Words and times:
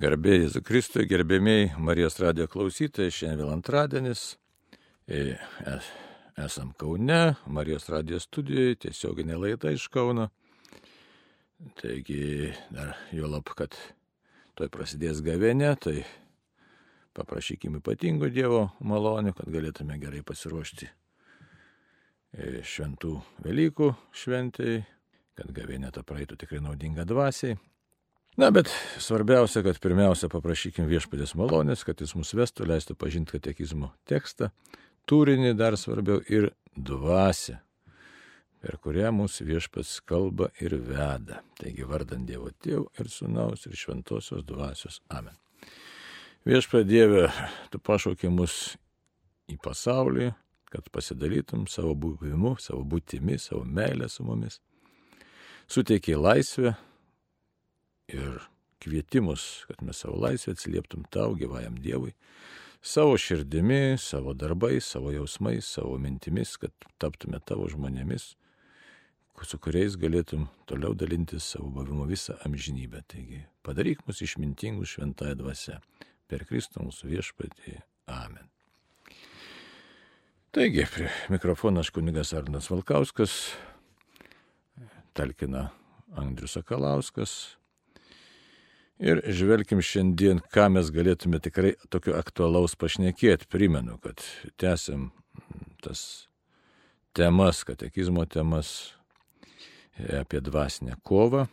Garbėjai 0.00 0.62
Kristui, 0.64 1.02
gerbėmiai 1.04 1.74
Marijos 1.76 2.14
radio 2.22 2.46
klausytojai, 2.48 3.12
šiandien 3.12 3.42
vėl 3.42 3.50
antradienis. 3.52 4.22
E, 5.04 5.34
esam 6.40 6.70
Kaune, 6.80 7.34
Marijos 7.44 7.90
radio 7.92 8.16
studijoje, 8.22 8.78
tiesioginė 8.86 9.36
laida 9.36 9.74
iš 9.76 9.90
Kauno. 9.92 10.30
Taigi, 11.82 12.48
dar 12.72 12.94
jo 13.12 13.28
lab, 13.28 13.52
kad 13.52 13.76
toj 14.56 14.72
prasidės 14.72 15.20
gavenė, 15.20 15.74
tai 15.76 15.98
paprašykime 17.20 17.84
ypatingo 17.84 18.32
Dievo 18.32 18.70
malonių, 18.80 19.36
kad 19.36 19.52
galėtume 19.52 20.00
gerai 20.00 20.24
pasiruošti 20.24 20.88
e, 20.88 22.62
šventų 22.64 23.18
Velykų 23.44 23.92
šventai, 24.16 24.78
kad 25.36 25.52
gavenė 25.52 25.92
ta 25.92 26.08
praeitų 26.08 26.40
tikrai 26.40 26.64
naudinga 26.64 27.04
dvasiai. 27.04 27.60
Na, 28.38 28.50
bet 28.54 28.70
svarbiausia, 28.98 29.62
kad 29.66 29.78
pirmiausia 29.82 30.28
paprašykim 30.30 30.86
viešpatės 30.86 31.34
malonės, 31.38 31.82
kad 31.84 31.98
jis 32.00 32.14
mus 32.14 32.30
vestų, 32.36 32.68
leistų 32.70 32.94
pažinti 32.98 33.34
katekizmo 33.34 33.90
tekstą, 34.06 34.52
turinį 35.10 35.56
dar 35.58 35.74
svarbiau 35.78 36.20
ir 36.30 36.52
dvasę, 36.76 37.58
per 38.62 38.78
kurią 38.78 39.10
mūsų 39.16 39.48
viešpats 39.48 39.96
kalba 40.06 40.50
ir 40.62 40.76
veda. 40.78 41.40
Taigi 41.58 41.86
vardant 41.88 42.28
Dievo 42.28 42.52
Tėvų 42.62 42.86
ir 43.00 43.10
Sūnaus 43.10 43.66
ir 43.66 43.74
Šventosios 43.76 44.44
dvasios. 44.46 45.00
Amen. 45.10 45.34
Viešpatė 46.46 46.86
Dieve, 46.86 47.24
tu 47.72 47.80
pašaukė 47.82 48.30
mus 48.32 48.76
į 49.50 49.58
pasaulį, 49.60 50.30
kad 50.70 50.86
pasidalytum 50.94 51.66
savo 51.68 51.96
buvimu, 51.98 52.54
savo 52.62 52.84
būtimi, 52.86 53.40
savo 53.42 53.64
meilę 53.66 54.06
su 54.08 54.22
mumis. 54.24 54.60
Suteikė 55.70 56.14
laisvę 56.16 56.76
ir 58.14 58.40
kvietimus, 58.80 59.64
kad 59.68 59.82
mes 59.84 60.00
savo 60.02 60.18
laisvę 60.20 60.54
atsilieptum 60.56 61.04
tau, 61.12 61.34
gyvajam 61.38 61.76
Dievui, 61.82 62.14
savo 62.82 63.16
širdimi, 63.20 63.98
savo 64.00 64.34
darbais, 64.34 64.88
savo 64.88 65.12
jausmais, 65.12 65.68
savo 65.68 65.98
mintimis, 65.98 66.56
kad 66.60 66.72
taptume 66.98 67.40
tavo 67.44 67.68
žmonėmis, 67.68 68.34
su 69.40 69.56
kuriais 69.56 69.96
galėtum 69.96 70.48
toliau 70.68 70.92
dalintis 70.92 71.46
savo 71.54 71.70
buvimu 71.72 72.04
visą 72.08 72.36
amžinybę. 72.44 73.00
Taigi 73.08 73.40
padaryk 73.64 74.02
mus 74.06 74.20
išmintingų 74.20 74.84
šventąją 74.84 75.38
dvasę. 75.40 75.78
Per 76.28 76.44
Kristų 76.46 76.84
mūsų 76.84 77.08
viešpatį. 77.10 77.78
Amen. 78.12 78.50
Taigi, 80.54 80.84
prie 80.92 81.08
mikrofono 81.32 81.82
aš 81.82 81.90
kunigas 81.94 82.34
Arnas 82.36 82.68
Valkauskas, 82.70 83.34
talkina 85.14 85.68
Andrius 86.18 86.58
Sakalauskas, 86.58 87.34
Ir 89.00 89.22
žvelkim 89.32 89.80
šiandien, 89.80 90.42
ką 90.52 90.66
mes 90.74 90.90
galėtume 90.92 91.38
tikrai 91.40 91.70
tokio 91.88 92.18
aktualaus 92.18 92.74
pašnekėti. 92.76 93.46
Primenu, 93.48 93.94
kad 94.04 94.20
tęsim 94.60 95.06
tas 95.80 96.02
temas, 97.16 97.62
katekizmo 97.64 98.26
temas 98.28 98.92
apie 100.20 100.42
dvasinę 100.44 100.98
kovą. 101.00 101.46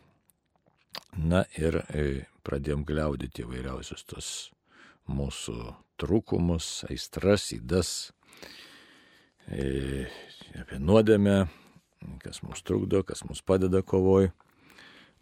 Na 1.16 1.46
ir 1.56 1.78
e, 1.88 2.04
pradėjom 2.44 2.84
gliaudyti 2.84 3.46
įvairiausius 3.46 4.04
tos 4.12 4.32
mūsų 5.08 5.56
trūkumus, 6.04 6.84
aistras, 6.90 7.46
įdas, 7.56 7.94
e, 9.48 10.04
apie 10.52 10.82
nuodėmę, 10.84 11.38
kas 12.26 12.44
mums 12.44 12.60
trukdo, 12.68 13.06
kas 13.08 13.24
mums 13.24 13.40
padeda 13.40 13.80
kovoj 13.88 14.34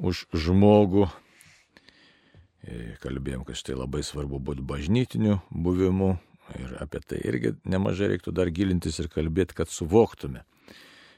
už 0.02 0.26
žmogų 0.34 1.06
E, 1.06 1.25
kalbėjom, 3.02 3.46
kad 3.46 3.58
štai 3.60 3.78
labai 3.78 4.02
svarbu 4.06 4.40
būti 4.42 4.66
bažnytiniu 4.66 5.40
buvimu. 5.52 6.16
Ir 6.60 6.76
apie 6.78 7.02
tai 7.02 7.20
irgi 7.26 7.56
nemažai 7.66 8.12
reiktų 8.12 8.34
dar 8.36 8.52
gilintis 8.54 9.00
ir 9.02 9.10
kalbėti, 9.10 9.56
kad 9.58 9.72
suvoktume, 9.72 10.44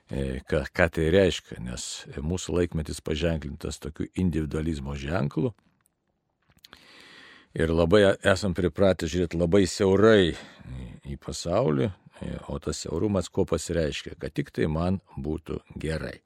e, 0.08 0.40
ką, 0.48 0.62
ką 0.72 0.88
tai 0.96 1.10
reiškia, 1.12 1.60
nes 1.66 1.88
mūsų 2.24 2.56
laikmetis 2.62 3.04
paženklintas 3.04 3.82
tokiu 3.84 4.08
individualizmo 4.16 4.96
ženklu. 4.96 5.52
Ir 7.58 7.74
labai 7.74 8.06
esam 8.24 8.56
pripratę 8.56 9.10
žiūrėti 9.10 9.40
labai 9.40 9.66
siaurai 9.68 10.32
į 11.04 11.20
pasaulį, 11.20 11.92
e, 12.24 12.32
o 12.48 12.56
tas 12.64 12.86
siaurumas 12.86 13.28
kuo 13.28 13.44
pasireiškia, 13.50 14.16
kad 14.16 14.32
tik 14.32 14.56
tai 14.56 14.72
man 14.72 15.02
būtų 15.20 15.60
gerai 15.76 16.22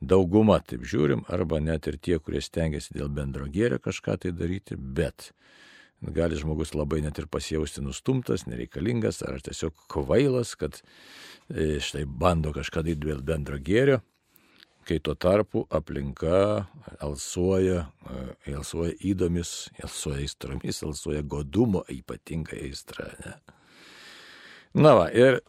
dauguma 0.00 0.58
taip 0.60 0.84
žiūrim, 0.88 1.24
arba 1.32 1.60
net 1.62 1.88
ir 1.90 1.98
tie, 1.98 2.18
kurie 2.18 2.42
stengiasi 2.44 2.96
dėl 2.96 3.10
bendro 3.12 3.46
gėrio 3.50 3.80
kažką 3.82 4.18
tai 4.24 4.32
daryti, 4.36 4.76
bet 4.76 5.32
gali 6.14 6.36
žmogus 6.36 6.74
labai 6.74 7.00
net 7.04 7.18
ir 7.18 7.28
pasijausti 7.30 7.84
nustumtas, 7.84 8.46
nereikalingas, 8.46 9.22
ar 9.24 9.40
tiesiog 9.44 9.86
kvailas, 9.92 10.54
kad 10.60 10.80
e, 11.48 11.78
štai 11.80 12.04
bando 12.04 12.52
kažką 12.56 12.84
daryti 12.84 13.08
dėl 13.08 13.22
bendro 13.24 13.58
gėrio, 13.58 14.00
kai 14.84 14.98
tuo 15.00 15.14
tarpu 15.16 15.64
aplinka 15.72 16.66
alsuoja, 17.00 17.86
e, 18.44 18.54
alsuoja 18.58 18.92
įdomis, 19.00 19.54
alsuoja 19.82 20.20
aistromis, 20.24 20.82
alsuoja 20.84 21.24
godumo 21.24 21.84
ypatingai 21.88 22.66
aistra. 22.68 23.08
Ne? 23.24 23.36
Na 24.74 24.96
va, 24.98 25.08
ir 25.14 25.40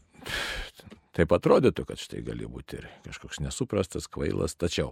Taip 1.15 1.31
atrodytų, 1.31 1.85
kad 1.87 1.99
štai 2.01 2.19
gali 2.27 2.47
būti 2.51 2.81
ir 2.81 2.87
kažkoks 3.05 3.39
nesuprastas, 3.39 4.09
kvailas, 4.11 4.57
tačiau. 4.59 4.91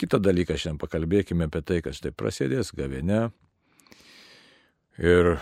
Kita 0.00 0.16
dalyka, 0.22 0.56
šiandien 0.56 0.80
pakalbėkime 0.80 1.48
apie 1.50 1.60
tai, 1.60 1.80
kad 1.84 1.96
štai 1.96 2.14
prasidės 2.16 2.72
gavėne 2.72 3.26
ir 4.96 5.34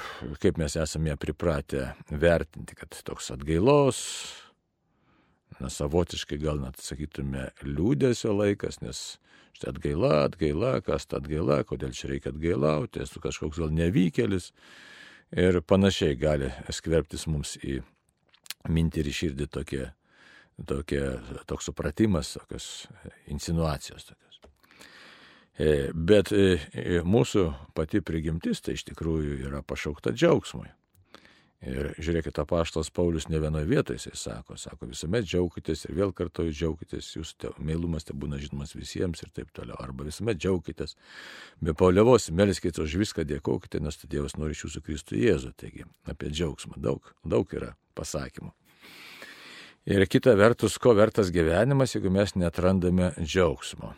kaip 0.42 0.58
mes 0.58 0.74
esame 0.78 1.12
ją 1.12 1.18
pripratę 1.20 1.92
vertinti, 2.10 2.74
kad 2.78 2.98
toks 3.06 3.30
atgailos, 3.36 4.00
na, 5.60 5.70
savotiškai 5.70 6.40
gal 6.42 6.58
net 6.62 6.82
sakytume 6.82 7.48
liūdėsio 7.62 8.34
laikas, 8.34 8.80
nes 8.82 9.20
štai 9.54 9.74
atgaila, 9.74 10.12
atgaila, 10.26 10.74
kas 10.86 11.06
ta 11.06 11.20
atgaila, 11.22 11.62
kodėl 11.68 11.94
čia 11.94 12.10
reikia 12.10 12.34
atgailauti, 12.34 13.04
esu 13.06 13.22
kažkoks 13.22 13.62
gal 13.62 13.70
nevykėlis 13.78 14.50
ir 15.38 15.62
panašiai 15.62 16.18
gali 16.18 16.50
skverbtis 16.74 17.28
mums 17.30 17.54
į 17.62 17.78
mintį 18.70 19.04
ir 19.04 19.14
širdį 19.14 19.50
tokie 19.54 19.86
tokie, 20.66 21.02
toks 21.50 21.70
supratimas, 21.70 22.34
tokios 22.38 22.88
insinuacijos. 23.32 24.10
Tokios. 24.10 24.40
E, 25.60 25.70
bet 25.92 26.32
e, 26.32 26.58
e, 26.72 27.00
mūsų 27.04 27.48
pati 27.76 28.00
prigimtis 28.00 28.62
tai 28.64 28.78
iš 28.78 28.86
tikrųjų 28.88 29.40
yra 29.48 29.64
pašaukta 29.66 30.14
džiaugsmui. 30.16 30.70
Ir 31.60 31.90
žiūrėkite, 32.00 32.40
apaštas 32.40 32.88
Paulius 32.96 33.26
ne 33.28 33.36
vienoje 33.42 33.66
vietoje 33.68 33.98
jisai 33.98 34.16
sako, 34.16 34.54
sako, 34.56 34.86
visuomet 34.88 35.26
džiaukitės 35.28 35.84
ir 35.84 35.98
vėl 35.98 36.14
kartoju 36.16 36.54
džiaukitės, 36.56 37.10
jūsų 37.18 37.36
te, 37.42 37.50
meilumas 37.60 38.08
te 38.08 38.16
būna 38.16 38.38
žinomas 38.40 38.72
visiems 38.72 39.20
ir 39.20 39.28
taip 39.36 39.50
toliau. 39.52 39.76
Arba 39.84 40.06
visuomet 40.08 40.40
džiaukitės, 40.40 40.96
be 41.60 41.76
pauliavos, 41.76 42.30
melskite 42.32 42.80
už 42.80 42.96
viską, 43.02 43.26
dėkokite, 43.28 43.82
nes 43.84 44.00
Dievas 44.06 44.38
nori 44.40 44.56
iš 44.56 44.64
jūsų 44.64 44.84
Kristų 44.86 45.20
Jėzų. 45.20 45.52
Taigi 45.60 45.84
apie 46.08 46.32
džiaugsmą 46.32 46.80
daug, 46.80 47.12
daug 47.28 47.52
yra 47.52 47.74
pasakymų. 47.92 48.54
Ir 49.88 50.04
kita 50.06 50.34
vertus, 50.36 50.76
ko 50.76 50.92
vertas 50.92 51.30
gyvenimas, 51.32 51.94
jeigu 51.94 52.10
mes 52.12 52.34
netrandame 52.36 53.14
džiaugsmo. 53.16 53.94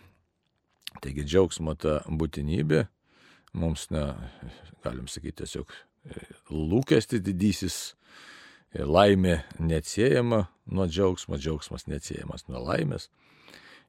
Taigi 1.03 1.25
džiaugsmo 1.27 1.75
ta 1.75 1.97
būtinybė 2.07 2.85
mums, 3.59 3.89
na, 3.91 4.13
galim 4.85 5.09
sakyti, 5.11 5.43
tiesiog 5.43 5.73
e, 5.73 6.23
lūkestis 6.55 7.25
didysis, 7.27 7.79
e, 8.71 8.85
laimė 8.87 9.41
neatsiejama 9.59 10.45
nuo 10.71 10.87
džiaugsmo, 10.87 11.41
džiaugsmas 11.41 11.89
neatsiejamas 11.91 12.47
nuo 12.47 12.63
laimės. 12.63 13.09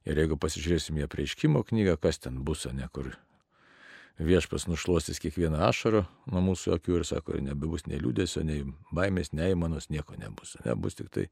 Ir 0.04 0.18
jeigu 0.18 0.36
pasižiūrėsim 0.40 0.98
į 0.98 1.06
prieiškimo 1.12 1.62
knygą, 1.64 1.94
kas 2.02 2.18
ten 2.20 2.42
bus, 2.44 2.66
ne 2.74 2.88
kur 2.92 3.14
viešpas 4.18 4.66
nušluostis 4.70 5.22
kiekvieną 5.22 5.62
ašarą 5.70 6.04
nuo 6.30 6.42
mūsų 6.50 6.74
akių 6.76 6.98
ir 6.98 7.06
sako, 7.06 7.38
nebebus 7.42 7.86
nei 7.86 8.02
liūdėsio, 8.02 8.42
nei 8.46 8.66
baimės, 8.94 9.32
nei 9.32 9.54
manos, 9.58 9.88
nieko 9.90 10.18
nebus. 10.18 10.58
Ne, 10.66 10.76
bus 10.78 10.98
tik 10.98 11.08
tai 11.14 11.30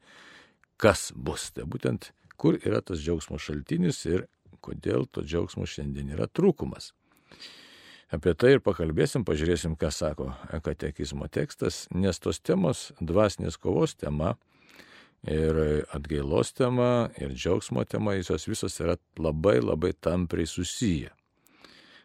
kas 0.82 1.10
bus. 1.14 1.50
Tai 1.54 1.68
būtent 1.70 2.10
kur 2.36 2.58
yra 2.58 2.82
tas 2.82 2.98
džiaugsmo 3.02 3.38
šaltinis 3.38 4.02
ir 4.10 4.26
kodėl 4.62 5.06
to 5.10 5.24
džiaugsmo 5.26 5.66
šiandien 5.66 6.10
yra 6.16 6.28
trūkumas. 6.30 6.92
Apie 8.12 8.34
tai 8.36 8.56
ir 8.56 8.60
pakalbėsim, 8.60 9.24
pažiūrėsim, 9.24 9.72
ką 9.80 9.88
sako 9.94 10.32
katekizmo 10.64 11.30
tekstas, 11.32 11.86
nes 11.96 12.18
tos 12.20 12.42
temos, 12.44 12.90
dvasinės 13.00 13.56
kovos 13.56 13.94
tema 13.96 14.34
ir 15.24 15.86
atgailos 15.96 16.52
tema 16.58 17.08
ir 17.16 17.32
džiaugsmo 17.32 17.86
tema, 17.88 18.18
jos 18.18 18.48
visos 18.50 18.76
yra 18.82 18.98
labai 19.16 19.60
labai 19.62 19.94
tampriai 19.94 20.50
susiję. 20.50 21.14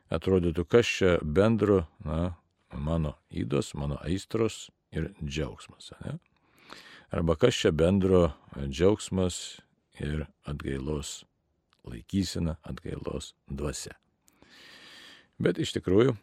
Atrodytų, 0.07 0.63
kas 0.71 0.87
čia 0.87 1.17
bendro, 1.19 1.81
na, 2.05 2.37
mano 2.71 3.17
įdos, 3.27 3.73
mano 3.75 3.99
aistros 4.05 4.69
ir 4.95 5.11
džiaugsmas. 5.19 5.91
Ne? 6.05 6.15
Arba 7.09 7.35
kas 7.39 7.55
čia 7.55 7.71
bendro 7.71 8.33
džiaugsmas 8.67 9.61
ir 9.99 10.25
atgailos 10.43 11.23
laikysena, 11.87 12.57
atgailos 12.67 13.31
dvasia. 13.47 13.93
Bet 15.39 15.59
iš 15.63 15.71
tikrųjų, 15.77 16.17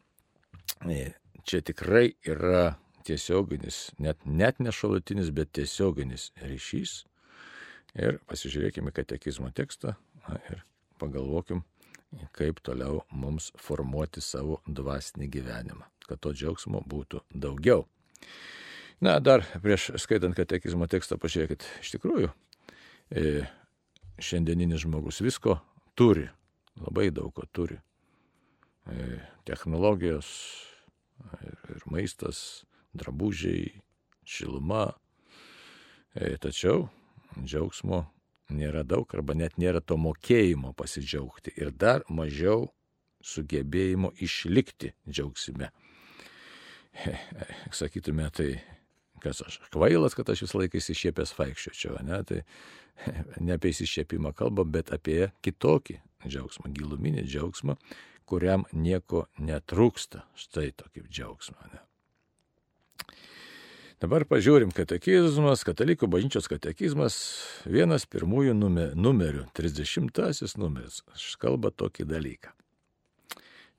čia 1.48 1.62
tikrai 1.64 2.10
yra 2.28 2.75
tiesioginis, 3.08 3.94
net, 3.96 4.26
net 4.28 4.60
ne 4.60 4.72
šalutinis, 4.76 5.31
bet 5.32 5.54
tiesioginis 5.56 6.32
ryšys. 6.44 7.04
Ir 7.94 8.19
pasižiūrėkime 8.28 8.92
katekizmo 8.92 9.48
tekstą 9.56 9.94
na, 10.26 10.40
ir 10.50 10.64
pagalvokim, 11.00 11.62
kaip 12.37 12.60
toliau 12.66 13.06
mums 13.08 13.52
formuoti 13.56 14.20
savo 14.20 14.60
dvasinį 14.66 15.30
gyvenimą, 15.32 15.88
kad 16.08 16.20
to 16.20 16.34
džiaugsmo 16.34 16.82
būtų 16.90 17.22
daugiau. 17.30 17.87
Na, 19.02 19.19
dar 19.20 19.43
prieš 19.62 19.91
skaitant 20.00 20.37
katekizmo 20.37 20.87
tekstą 20.91 21.19
pažiūrėkit, 21.20 21.64
iš 21.82 21.94
tikrųjų, 21.96 22.31
e, 23.11 23.44
šiandieninis 24.23 24.85
žmogus 24.85 25.19
visko 25.25 25.58
turi, 25.99 26.29
labai 26.79 27.11
daug 27.14 27.32
ko 27.35 27.46
turi. 27.50 27.81
E, 28.87 29.19
technologijos 29.49 30.29
ir, 31.43 31.58
ir 31.76 31.87
maistas, 31.91 32.64
drabužiai, 32.94 33.73
šiluma. 34.25 34.93
E, 36.14 36.37
tačiau 36.38 36.88
džiaugsmo 37.43 38.05
nėra 38.55 38.85
daug 38.87 39.11
arba 39.17 39.35
net 39.35 39.58
nėra 39.58 39.81
to 39.82 39.97
mokėjimo 39.99 40.75
pasidžiaugti 40.79 41.55
ir 41.58 41.73
dar 41.73 42.05
mažiau 42.08 42.69
sugebėjimo 43.25 44.12
išlikti 44.23 44.93
džiaugsime. 45.08 45.70
Sakytume, 47.75 48.29
tai 48.31 48.50
kas 49.25 49.43
aš, 49.44 49.61
kvailas, 49.75 50.17
kad 50.17 50.31
aš 50.31 50.44
visą 50.47 50.61
laiką 50.61 50.81
įsišiepęs 50.81 51.35
vaikščiočiau, 51.38 51.99
ne? 52.06 52.21
tai 52.29 52.43
ne 53.44 53.56
apie 53.56 53.73
įsišiepimą 53.75 54.35
kalbam, 54.37 54.71
bet 54.75 54.93
apie 54.94 55.31
kitokį 55.44 55.99
džiaugsmą, 56.29 56.73
giluminį 56.76 57.25
džiaugsmą, 57.29 57.79
kuriam 58.29 58.65
nieko 58.73 59.26
netrūksta. 59.41 60.25
Štai 60.38 60.71
tokį 60.79 61.05
džiaugsmą. 61.09 61.73
Ne? 61.73 61.82
Dabar 64.03 64.26
pažiūrim 64.29 64.73
katekizmas, 64.75 65.62
katalikų 65.65 66.09
bažnyčios 66.12 66.49
katekizmas, 66.50 67.15
vienas 67.65 68.05
pirmųjų 68.11 68.53
numerių, 68.59 69.47
30 69.56 70.59
numeris, 70.61 71.00
aš 71.15 71.35
kalba 71.41 71.71
tokį 71.73 72.09
dalyką. 72.11 72.53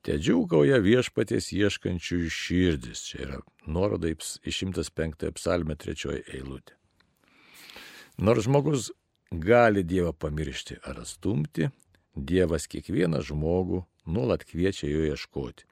Te 0.05 0.19
džiūgauja 0.21 0.77
viešpaties 0.85 1.47
ieškančių 1.57 2.17
širdis. 2.29 2.99
Čia 3.07 3.21
yra 3.23 3.37
nuoroda 3.65 4.11
į 4.11 4.51
105 4.53 5.31
psalmę 5.33 5.73
trečioji 5.81 6.21
eilutė. 6.29 6.75
Nors 8.21 8.45
žmogus 8.45 8.91
gali 9.33 9.81
Dievą 9.81 10.13
pamiršti 10.13 10.77
ar 10.85 11.01
atstumti, 11.01 11.71
Dievas 12.13 12.69
kiekvieną 12.69 13.23
žmogų 13.25 13.81
nuolat 14.05 14.45
kviečia 14.45 14.91
jo 14.91 15.01
ieškoti, 15.09 15.65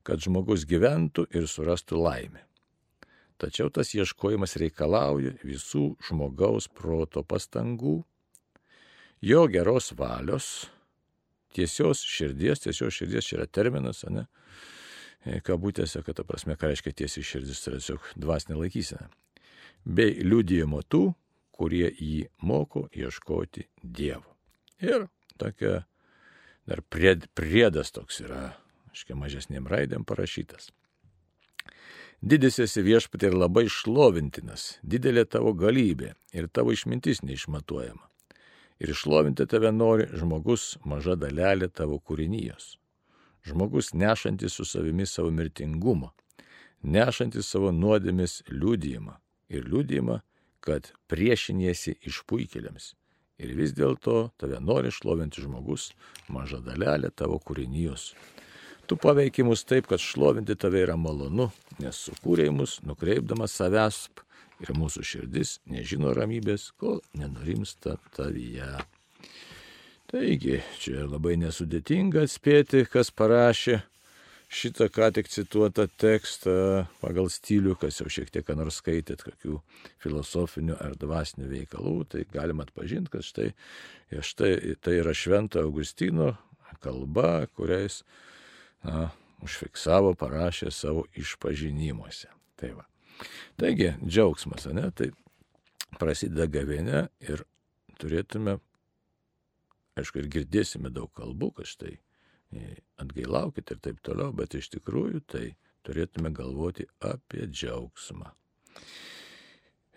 kad 0.00 0.24
žmogus 0.24 0.64
gyventų 0.64 1.26
ir 1.36 1.44
surastų 1.44 2.00
laimę. 2.00 2.40
Tačiau 3.36 3.68
tas 3.68 3.92
ieškojimas 3.92 4.56
reikalauja 4.58 5.36
visų 5.44 5.92
žmogaus 6.08 6.72
proto 6.72 7.20
pastangų, 7.20 8.00
jo 9.20 9.44
geros 9.52 9.92
valios, 9.92 10.70
tiesios 11.54 12.02
širdies, 12.06 12.64
tiesios 12.64 12.96
širdies 12.96 13.28
čia 13.28 13.38
yra 13.40 13.46
terminas, 13.46 14.04
ne? 14.10 14.26
E, 15.26 15.40
kabutėse, 15.44 16.02
kad 16.06 16.18
ta 16.18 16.24
prasme, 16.26 16.56
ką 16.58 16.70
reiškia 16.70 16.94
tiesiai 17.02 17.26
širdis, 17.26 17.62
tai 17.64 17.76
tiesiog 17.76 18.12
dvasinė 18.20 18.58
laikysena. 18.60 19.08
Bei 19.84 20.14
liūdėjimo 20.22 20.82
tų, 20.86 21.02
kurie 21.58 21.88
jį 21.90 22.28
moko 22.46 22.86
ieškoti 22.94 23.66
Dievo. 23.82 24.36
Ir 24.78 25.08
tokia 25.40 25.82
dar 26.68 26.82
pried, 26.86 27.26
priedas 27.34 27.90
toks 27.94 28.20
yra, 28.22 28.52
aiškiai, 28.92 29.18
mažesniem 29.18 29.66
raidėm 29.66 30.06
parašytas. 30.06 30.70
Didis 32.18 32.58
esi 32.62 32.82
viešpatė 32.82 33.30
ir 33.30 33.36
labai 33.38 33.68
šlovintinas, 33.70 34.78
didelė 34.82 35.22
tavo 35.30 35.52
galybė 35.54 36.14
ir 36.34 36.48
tavo 36.50 36.74
išmintis 36.74 37.22
neišmatuojama. 37.22 38.07
Ir 38.78 38.92
išlovinti 38.94 39.46
tave 39.50 39.72
nori 39.74 40.06
žmogus 40.14 40.76
maža 40.86 41.16
dalelė 41.18 41.68
tavo 41.68 41.98
kūrinijos. 41.98 42.76
Žmogus 43.46 43.92
nešantis 43.94 44.54
su 44.54 44.64
savimi 44.64 45.06
savo 45.06 45.30
mirtingumą, 45.34 46.12
nešantis 46.82 47.50
savo 47.50 47.72
nuodėmis 47.74 48.42
liūdėjimą 48.50 49.16
ir 49.50 49.66
liūdėjimą, 49.66 50.20
kad 50.60 50.92
priešiniesi 51.10 51.96
išpuikėliams. 52.06 52.92
Ir 53.38 53.54
vis 53.54 53.72
dėlto 53.74 54.30
tave 54.38 54.58
nori 54.60 54.90
šlovinti 54.90 55.42
žmogus 55.44 55.92
maža 56.28 56.58
dalelė 56.62 57.10
tavo 57.14 57.38
kūrinijos. 57.38 58.12
Tu 58.88 58.96
paveikiai 58.96 59.46
mus 59.46 59.62
taip, 59.68 59.86
kad 59.86 60.00
šlovinti 60.00 60.56
tave 60.56 60.80
yra 60.82 60.96
malonu, 60.96 61.50
nes 61.78 61.98
sukūrėjai 62.08 62.54
mus, 62.56 62.78
nukreipdamas 62.88 63.54
savęs 63.58 64.06
ir 64.64 64.72
mūsų 64.76 65.04
širdis 65.06 65.58
nežino 65.70 66.14
ramybės, 66.16 66.70
kol 66.80 67.00
nenurimsta 67.18 67.98
tavyje. 68.16 68.70
Taigi, 70.08 70.62
čia 70.80 71.04
labai 71.04 71.36
nesudėtinga 71.36 72.24
atspėti, 72.24 72.86
kas 72.88 73.10
parašė 73.12 73.82
šitą 74.48 74.88
ką 74.88 75.10
tik 75.12 75.28
cituotą 75.28 75.84
tekstą 76.00 76.86
pagal 77.02 77.28
stilių, 77.28 77.76
kas 77.76 78.00
jau 78.00 78.08
šiek 78.08 78.32
tiek 78.32 78.48
nors 78.56 78.80
skaitėt 78.80 79.22
kokių 79.26 79.60
filosofinių 80.00 80.78
ar 80.80 80.96
dvasinių 80.96 81.50
veikalų, 81.52 81.96
tai 82.08 82.24
galima 82.32 82.64
atpažinti, 82.64 83.12
kad 83.12 83.26
štai, 83.28 83.50
štai 84.24 84.52
tai 84.80 84.98
yra 85.02 85.12
Švento 85.12 85.60
Augustino 85.60 86.32
kalba, 86.80 87.46
kuriais 87.58 88.02
na, 88.86 89.10
užfiksavo, 89.44 90.14
parašė 90.18 90.72
savo 90.72 91.04
išpažinimuose. 91.18 92.30
Tai 92.58 92.72
va. 92.78 92.88
Taigi, 93.58 93.92
džiaugsmas, 94.04 94.68
ne? 94.74 94.88
Tai 94.94 95.10
prasideda 95.98 96.48
gavėnė 96.52 97.06
ir 97.28 97.44
turėtume, 97.98 98.58
aišku, 99.98 100.22
ir 100.22 100.30
girdėsime 100.36 100.92
daug 100.94 101.10
kalbų, 101.16 101.50
kad 101.58 101.70
štai 101.70 101.94
e, 101.96 102.78
atgailaukit 103.02 103.74
ir 103.74 103.82
taip 103.82 104.02
toliau, 104.06 104.32
bet 104.36 104.54
iš 104.58 104.70
tikrųjų 104.76 105.24
tai 105.34 105.44
turėtume 105.86 106.32
galvoti 106.34 106.86
apie 107.04 107.48
džiaugsmą. 107.50 108.30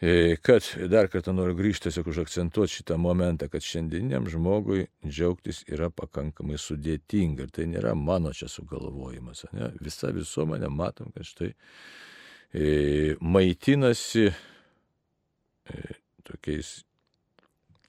E, 0.01 0.35
kad 0.41 0.65
dar 0.89 1.05
kartą 1.13 1.33
noriu 1.37 1.53
grįžti, 1.53 1.85
tiesiog 1.85 2.07
užakcentuoti 2.09 2.79
šitą 2.79 2.95
momentą, 2.97 3.45
kad 3.53 3.61
šiandieniam 3.61 4.25
žmogui 4.33 4.87
džiaugtis 5.05 5.59
yra 5.69 5.91
pakankamai 5.93 6.57
sudėtinga 6.57 7.45
ir 7.45 7.51
tai 7.53 7.67
nėra 7.69 7.93
mano 7.93 8.31
čia 8.33 8.49
sugalvojimas. 8.49 9.45
Ne? 9.53 9.69
Visa 9.77 10.09
visuomenė 10.15 10.71
matom, 10.73 11.11
kad 11.13 11.27
štai 11.29 11.51
maitinasi 13.21 14.25
e, 14.27 15.81
tokiais 16.27 16.81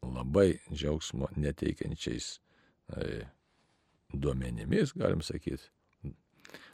labai 0.02 0.60
džiaugsmo 0.70 1.30
neteikiančiais 1.36 2.28
e, 2.96 3.24
duomenimis, 4.12 4.94
galim 4.98 5.22
sakyti. 5.22 5.70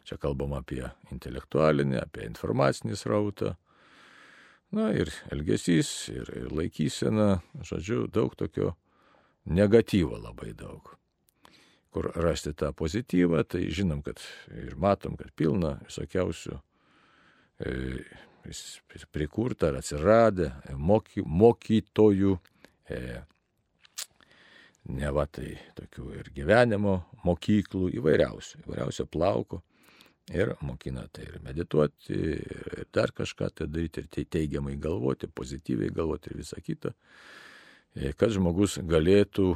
Čia 0.08 0.16
kalbam 0.20 0.54
apie 0.56 0.82
intelektualinį, 1.12 1.98
apie 2.00 2.24
informacinį 2.28 2.96
srautą 2.96 3.54
Na 4.70 4.90
ir 4.92 5.08
elgesys, 5.32 5.90
ir, 6.12 6.28
ir 6.36 6.50
laikysena, 6.52 7.38
žodžiu, 7.64 8.02
daug 8.12 8.34
tokio 8.36 8.74
negatyvo 9.48 10.18
labai 10.20 10.52
daug. 10.52 10.90
Kur 11.88 12.10
rasti 12.20 12.52
tą 12.52 12.74
pozityvą, 12.76 13.46
tai 13.48 13.62
žinom, 13.72 14.02
kad 14.04 14.20
ir 14.52 14.76
matom, 14.76 15.16
kad 15.16 15.32
pilna 15.32 15.78
visokiausių 15.86 16.52
e, 16.52 16.60
prikurta 19.12 19.68
ar 19.68 19.80
atsiradę 19.80 20.52
moky, 20.76 21.22
mokytojų, 21.26 22.36
e, 22.90 23.00
ne 24.88 25.10
va 25.12 25.26
tai 25.26 25.56
tokių 25.76 26.12
ir 26.20 26.30
gyvenimo 26.36 27.00
mokyklų 27.26 27.90
įvairiausių, 27.98 28.62
įvairiausio 28.64 29.08
plauko 29.10 29.62
ir 30.32 30.54
mokina 30.60 31.06
tai 31.12 31.26
ir 31.28 31.40
medituoti, 31.44 32.14
ir 32.14 32.86
dar 32.92 33.12
kažką 33.16 33.50
tai 33.54 33.68
daryti, 33.68 34.04
ir 34.04 34.08
tai 34.12 34.24
teigiamai 34.24 34.76
galvoti, 34.80 35.28
pozityviai 35.28 35.92
galvoti 35.94 36.30
ir 36.30 36.40
visą 36.42 36.60
kitą, 36.64 36.92
e, 37.96 38.12
kad 38.12 38.32
žmogus 38.32 38.78
galėtų 38.78 39.54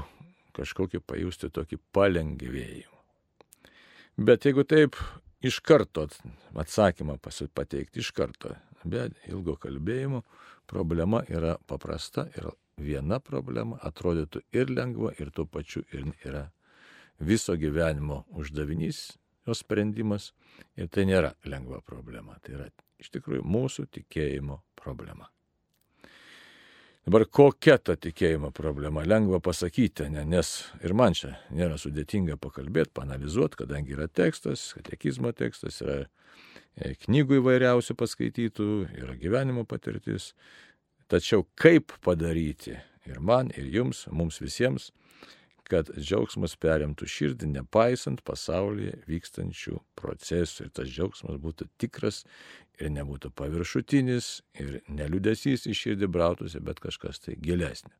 kažkokį 0.56 1.00
pajusti 1.06 1.48
tokį 1.52 1.78
palengvėjimą. 1.92 2.98
Bet 4.20 4.44
jeigu 4.44 4.64
taip 4.68 4.98
iš 5.42 5.60
karto 5.60 6.06
atsakymą 6.54 7.18
pateikti, 7.54 8.00
iš 8.00 8.10
karto, 8.16 8.54
be 8.84 9.08
ilgo 9.28 9.56
kalbėjimo, 9.60 10.22
problema 10.70 11.22
yra 11.28 11.56
paprasta 11.66 12.28
ir 12.36 12.50
viena 12.78 13.20
problema 13.20 13.78
atrodytų 13.82 14.42
ir 14.54 14.70
lengva, 14.70 15.12
ir 15.18 15.30
tuo 15.30 15.46
pačiu 15.46 15.84
ir 15.92 16.08
yra 16.24 16.46
viso 17.18 17.56
gyvenimo 17.56 18.24
uždavinys 18.38 19.10
jos 19.46 19.62
sprendimas 19.62 20.30
ir 20.76 20.88
tai 20.88 21.06
nėra 21.08 21.34
lengva 21.44 21.82
problema. 21.84 22.38
Tai 22.42 22.56
yra 22.58 22.68
iš 23.02 23.10
tikrųjų 23.16 23.44
mūsų 23.44 23.88
tikėjimo 23.98 24.60
problema. 24.78 25.28
Dabar 27.02 27.24
kokia 27.26 27.80
ta 27.82 27.96
tikėjimo 27.98 28.52
problema? 28.54 29.02
Lengva 29.02 29.40
pasakyti, 29.42 30.06
ne, 30.14 30.22
nes 30.22 30.52
ir 30.86 30.92
man 30.94 31.16
čia 31.18 31.32
nėra 31.50 31.74
sudėtinga 31.80 32.36
pakalbėti, 32.38 32.92
panalizuoti, 32.94 33.58
kadangi 33.64 33.96
yra 33.96 34.06
tekstas, 34.06 34.68
katekizmo 34.76 35.32
tekstas, 35.34 35.80
yra 35.82 35.96
e, 36.78 36.92
knygų 37.02 37.40
įvairiausių 37.40 37.96
paskaitytų, 37.98 38.68
yra 39.02 39.16
gyvenimo 39.18 39.66
patirtis. 39.66 40.30
Tačiau 41.10 41.42
kaip 41.58 41.90
padaryti 42.06 42.76
ir 43.10 43.18
man, 43.18 43.50
ir 43.58 43.66
jums, 43.74 44.06
mums 44.14 44.38
visiems, 44.38 44.92
kad 45.70 45.90
džiaugsmas 45.96 46.54
perimtų 46.60 47.06
širdį, 47.08 47.48
nepaisant 47.56 48.22
pasaulyje 48.26 48.98
vykstančių 49.08 49.78
procesų 49.98 50.66
ir 50.66 50.74
tas 50.76 50.90
džiaugsmas 50.90 51.40
būtų 51.42 51.68
tikras 51.82 52.22
ir 52.80 52.92
nebūtų 52.92 53.30
paviršutinis 53.38 54.28
ir 54.60 54.80
neliudesys 54.90 55.66
į 55.70 55.76
širdį 55.76 56.08
brautųsi, 56.12 56.60
bet 56.64 56.80
kažkas 56.82 57.22
tai 57.22 57.36
gilesnė. 57.40 57.92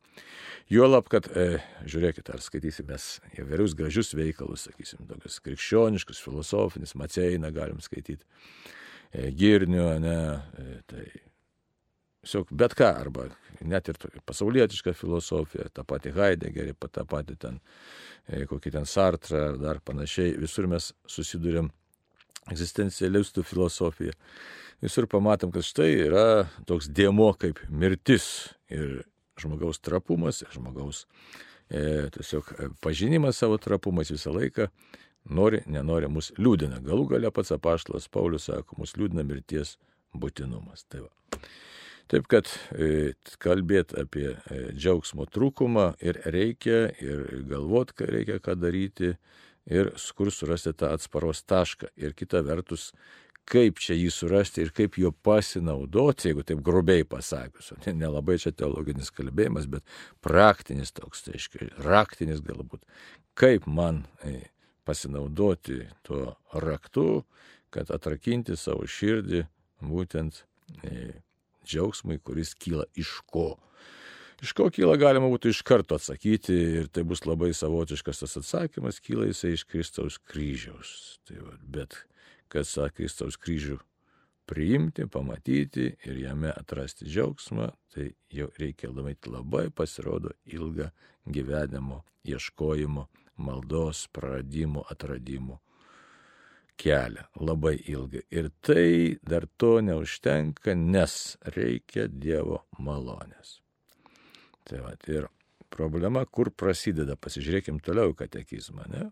Juolab, 0.73 1.09
kad, 1.13 1.29
e, 1.29 1.63
žiūrėkite, 1.89 2.35
ar 2.35 2.43
skaitysime 2.45 2.99
įvairius 3.41 3.77
gražius 3.79 4.13
veikalus, 4.17 4.67
sakysim, 4.69 5.07
tokius 5.09 5.41
krikščioniškus, 5.45 6.21
filosofinis, 6.23 6.97
Maceiną 6.99 7.53
galim 7.55 7.81
skaityti, 7.81 8.25
e, 9.13 9.31
Girnių, 9.33 9.89
ne, 10.01 10.19
e, 10.59 10.81
tai 10.87 11.07
tiesiog 12.23 12.53
bet 12.55 12.75
ką, 12.79 12.89
arba 13.03 13.29
net 13.67 13.91
ir 13.91 13.99
pasaulietišką 14.27 14.95
filosofiją, 14.97 15.69
tą 15.75 15.85
patį 15.87 16.15
Heideggerį, 16.17 16.75
tą 16.91 17.05
patį 17.09 17.37
ten, 17.39 17.61
e, 18.27 18.45
kokį 18.51 18.75
ten 18.79 18.89
Sartrą 18.89 19.49
ar 19.53 19.61
dar 19.61 19.81
panašiai, 19.85 20.35
visur 20.41 20.67
mes 20.71 20.93
susidurėm 21.07 21.71
egzistencialistų 22.51 23.45
filosofiją. 23.47 24.17
Visur 24.83 25.07
pamatom, 25.07 25.53
kad 25.55 25.63
štai 25.63 25.93
yra 26.09 26.27
toks 26.67 26.89
dėmo 26.91 27.31
kaip 27.39 27.61
mirtis 27.71 28.51
ir 28.73 29.05
žmogaus 29.39 29.79
trapumas, 29.79 30.43
ir 30.43 30.51
žmogaus 30.57 31.05
e, 31.71 32.11
tiesiog 32.17 32.51
e, 32.57 32.69
pažinimas 32.83 33.39
savo 33.39 33.61
trapumais 33.63 34.11
visą 34.11 34.35
laiką 34.35 34.67
nori, 35.31 35.63
nenori 35.71 36.11
mus 36.11 36.33
liūdina. 36.39 36.83
Galų 36.83 37.13
gale 37.15 37.31
pats 37.35 37.55
apaštalas 37.55 38.11
Paulius 38.11 38.51
sako, 38.51 38.83
mus 38.83 38.97
liūdina 38.99 39.23
mirties 39.27 39.77
būtinumas. 40.19 40.83
Tai 40.91 41.07
va. 41.07 41.39
Taip 42.11 42.27
kad 42.31 42.49
e, 42.75 43.13
kalbėti 43.43 43.97
apie 44.03 44.29
e, 44.35 44.61
džiaugsmo 44.77 45.27
trūkumą 45.33 45.93
ir 46.05 46.19
reikia, 46.35 46.87
ir 47.03 47.45
galvot, 47.49 47.95
ką 47.97 48.09
reikia 48.11 48.39
ką 48.43 48.57
daryti, 48.61 49.15
ir 49.71 49.93
kur 50.17 50.33
surasti 50.35 50.75
tą 50.77 50.93
atsparos 50.97 51.45
tašką. 51.49 51.93
Ir 51.97 52.17
kita 52.19 52.43
vertus, 52.45 52.91
kaip 53.49 53.81
čia 53.83 53.97
jį 53.97 54.11
surasti 54.15 54.65
ir 54.65 54.73
kaip 54.77 54.99
juo 55.01 55.13
pasinaudoti, 55.25 56.31
jeigu 56.31 56.45
taip 56.47 56.63
grubiai 56.65 57.07
pasakius. 57.09 57.73
Nelabai 57.87 58.39
čia 58.43 58.53
teologinis 58.55 59.13
kalbėjimas, 59.15 59.69
bet 59.71 59.87
praktinis 60.25 60.95
toks, 60.95 61.27
tai 61.27 61.39
aiškiai, 61.39 61.73
raktinis 61.87 62.43
galbūt. 62.45 62.85
Kaip 63.39 63.67
man 63.67 64.05
e, 64.27 64.43
pasinaudoti 64.85 65.87
tuo 66.07 66.37
raktu, 66.53 67.23
kad 67.73 67.91
atrakinti 67.95 68.57
savo 68.61 68.85
širdį 68.85 69.47
būtent 69.83 70.43
džiaugsmui, 71.67 72.19
kuris 72.25 72.55
kyla 72.55 72.87
iš 72.99 73.21
ko. 73.27 73.57
Iš 74.43 74.55
ko 74.59 74.67
kyla 74.75 74.97
galima 74.99 75.29
būtų 75.31 75.53
iš 75.53 75.63
karto 75.63 75.95
atsakyti 75.95 76.55
ir 76.81 76.89
tai 76.91 77.05
bus 77.07 77.23
labai 77.29 77.53
savotiškas 77.55 78.25
tas 78.25 78.37
atsakymas, 78.41 78.99
kyla 79.05 79.29
jisai 79.31 79.55
iš 79.55 79.65
Kristaus 79.71 80.19
kryžiaus. 80.19 81.21
Tai 81.29 81.39
va, 81.45 81.55
bet 81.63 82.01
kas 82.51 82.75
sako 82.75 82.99
Kristaus 82.99 83.39
kryžių 83.39 83.79
priimti, 84.51 85.07
pamatyti 85.07 85.93
ir 86.09 86.19
jame 86.25 86.51
atrasti 86.51 87.07
džiaugsmą, 87.07 87.71
tai 87.95 88.11
jau 88.35 88.51
reikia 88.59 88.91
labai, 88.91 89.15
labai 89.31 89.69
pasirodo 89.71 90.35
ilgą 90.51 90.91
gyvenimo 91.31 92.03
ieškojimo, 92.27 93.07
maldos, 93.39 94.09
praradimo, 94.13 94.83
atradimo 94.91 95.61
kelią 96.83 97.25
labai 97.47 97.77
ilgai. 97.93 98.25
Ir 98.35 98.51
tai 98.65 99.19
dar 99.23 99.47
to 99.57 99.77
neužtenka, 99.85 100.75
nes 100.75 101.37
reikia 101.57 102.09
Dievo 102.11 102.65
malonės. 102.83 103.61
Tai 104.67 104.83
va, 104.85 104.95
ir 105.11 105.29
problema, 105.73 106.25
kur 106.27 106.53
prasideda, 106.55 107.17
pasižiūrėkim 107.17 107.81
toliau 107.85 108.15
katekizmą, 108.19 108.87
ne? 108.93 109.09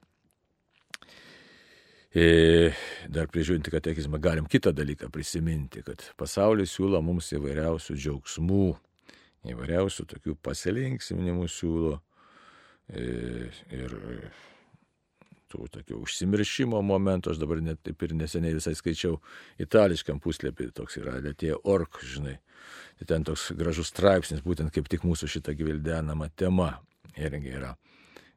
Ir 2.11 2.71
e, 2.71 2.71
dar 3.07 3.29
prižiūrinti 3.31 3.71
katekizmą 3.71 4.19
galim 4.19 4.49
kitą 4.51 4.73
dalyką 4.75 5.13
prisiminti, 5.15 5.85
kad 5.87 6.03
pasaulis 6.19 6.73
siūlo 6.75 6.99
mums 7.07 7.31
įvairiausių 7.37 7.95
džiaugsmų, 7.95 8.65
įvairiausių 9.55 10.07
tokių 10.11 10.35
pasilinksminimų 10.43 11.47
siūlo. 11.47 12.01
Ir, 12.91 13.61
e, 13.71 13.79
ir 13.79 13.95
tų 15.51 15.67
tokių 15.77 15.99
užsimiršimo 16.05 16.81
momentų, 16.87 17.35
aš 17.35 17.41
dabar 17.43 17.61
net 17.65 17.83
taip 17.87 18.03
ir 18.07 18.15
neseniai 18.17 18.57
visai 18.57 18.77
skaičiau 18.79 19.19
itališkam 19.63 20.21
puslapį, 20.23 20.71
toks 20.77 21.01
yra 21.01 21.19
Lietė 21.23 21.57
Ork, 21.59 22.01
žinai. 22.07 22.39
Tai 23.01 23.09
ten 23.09 23.25
toks 23.27 23.51
gražus 23.57 23.91
straipsnis, 23.91 24.45
būtent 24.45 24.73
kaip 24.75 24.89
tik 24.93 25.07
mūsų 25.09 25.29
šitą 25.35 25.55
gyvildenamą 25.57 26.31
tema 26.37 26.75
irgi 27.17 27.55
yra. 27.57 27.75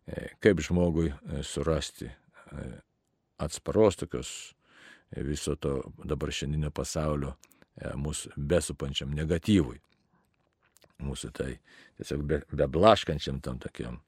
E, 0.07 0.33
kaip 0.43 0.59
žmogui 0.63 1.11
e, 1.11 1.43
surasti 1.43 2.09
e, 2.09 2.67
atsparos 3.43 3.99
tokios 4.01 4.31
viso 5.13 5.55
to 5.55 5.77
dabar 6.03 6.31
šiandieninio 6.33 6.71
pasaulio 6.73 7.35
mūsų 7.99 8.33
besupančiam 8.37 9.13
negatyvui. 9.13 9.77
Mūsų 11.03 11.29
tai 11.37 11.49
tiesiog 11.97 12.23
be, 12.29 12.39
beblaškančiam 12.53 13.39
tam 13.43 13.59
tokiam 13.61 13.99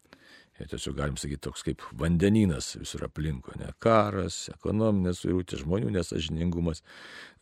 Ir 0.56 0.70
tiesiog 0.72 0.96
galim 0.96 1.18
sakyti 1.20 1.42
toks 1.50 1.66
kaip 1.68 1.82
vandeninas 2.00 2.78
visur 2.80 3.04
aplinko, 3.10 3.52
ne 3.60 3.74
karas, 3.84 4.46
ekonominės 4.54 5.20
suirūtės, 5.26 5.66
žmonių 5.66 5.92
nesažiningumas. 5.98 6.80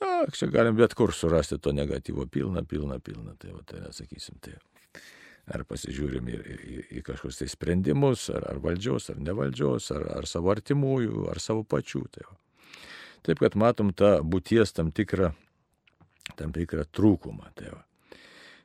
Na, 0.01 0.23
čia 0.33 0.49
galim 0.53 0.79
bet 0.79 0.95
kur 0.97 1.13
surasti 1.13 1.59
to 1.61 1.75
negatyvo 1.77 2.25
pilną, 2.25 2.65
pilną, 2.65 2.97
pilną. 3.05 3.35
Tai 3.37 3.53
va, 3.53 3.61
tai 3.69 3.83
nesakysim, 3.83 4.39
tai. 4.41 4.57
Ar 5.53 5.65
pasižiūrim 5.67 6.29
į, 6.31 6.39
į, 6.39 6.81
į 6.97 7.03
kažkokius 7.03 7.41
tai 7.41 7.49
sprendimus, 7.51 8.29
ar, 8.33 8.47
ar 8.49 8.61
valdžios, 8.63 9.09
ar 9.11 9.21
nevaldžios, 9.21 9.91
ar, 9.93 10.07
ar 10.17 10.27
savo 10.29 10.53
artimųjų, 10.55 11.27
ar 11.29 11.41
savo 11.43 11.65
pačių. 11.67 12.05
Tai 12.15 12.27
va. 12.29 12.37
Taip, 13.27 13.43
kad 13.43 13.57
matom 13.59 13.93
tą 13.95 14.15
būties 14.25 14.73
tam 14.73 14.89
tikrą, 14.95 15.33
tam 16.39 16.55
tikrą 16.55 16.87
trūkumą. 16.89 17.51
Tai, 17.59 17.75
va. 17.75 17.83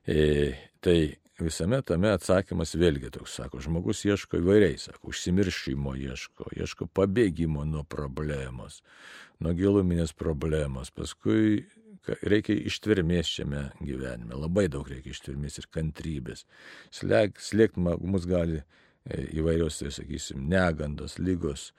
e, 0.07 0.55
tai 0.81 1.01
visame 1.45 1.81
tame 1.87 2.11
atsakymas 2.15 2.75
vėlgi 2.79 3.13
toks, 3.15 3.37
sako, 3.39 3.61
žmogus 3.63 4.05
ieško 4.07 4.41
įvairiai, 4.41 4.79
sako, 4.81 5.13
užsimiršimo 5.13 5.95
ieško, 5.99 6.51
ieško 6.59 6.89
pabėgimo 6.95 7.67
nuo 7.69 7.85
problemos, 7.87 8.81
nuo 9.43 9.55
giluminės 9.57 10.15
problemos, 10.19 10.91
paskui 10.95 11.67
reikia 12.27 12.57
ištvermės 12.71 13.31
šiame 13.37 13.63
gyvenime, 13.85 14.35
labai 14.35 14.67
daug 14.73 14.89
reikia 14.91 15.13
ištvermės 15.15 15.61
ir 15.61 15.69
kantrybės. 15.75 16.45
Slėgti 16.95 17.45
slėg, 17.45 17.79
mus 17.79 18.27
gali 18.29 18.63
e, 18.63 18.65
įvairios, 19.39 19.81
tai 19.83 19.93
sakysim, 19.95 20.47
negandos, 20.51 21.19
lygos, 21.23 21.73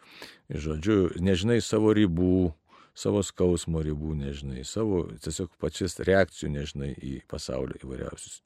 žodžiu, 0.49 1.15
nežinai 1.19 1.59
savo 1.65 1.95
ribų, 1.97 2.51
savo 2.95 3.23
skausmo 3.25 3.81
ribų 3.85 4.15
nežinai, 4.21 4.63
savo 4.67 5.07
tiesiog 5.23 5.55
pačias 5.59 5.99
reakcijų 6.03 6.53
nežinai 6.59 6.93
į 6.95 7.17
pasaulio 7.31 7.79
įvairiausius 7.83 8.43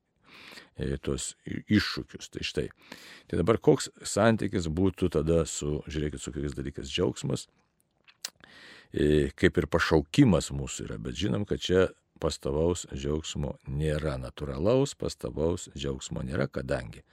E, 0.73 0.97
tuos 0.97 1.33
iššūkius. 1.45 2.31
Tai 2.33 2.45
štai. 2.45 2.67
Tai 3.29 3.41
dabar 3.43 3.59
koks 3.61 3.91
santykis 4.09 4.69
būtų 4.73 5.11
tada 5.13 5.43
su, 5.49 5.81
žiūrėkit, 5.85 6.21
su 6.21 6.33
kokiais 6.33 6.55
dalykais 6.57 6.89
džiaugsmas, 6.89 7.45
e, 8.89 9.29
kaip 9.37 9.59
ir 9.61 9.69
pašaukimas 9.69 10.49
mūsų 10.55 10.87
yra, 10.87 10.97
bet 10.97 11.19
žinom, 11.19 11.45
kad 11.49 11.61
čia 11.61 11.91
pastavaus 12.23 12.87
džiaugsmo 12.93 13.57
nėra, 13.69 14.15
natūralaus 14.21 14.95
pastavaus 14.97 15.67
džiaugsmo 15.75 16.23
nėra, 16.25 16.47
kadangi 16.49 17.03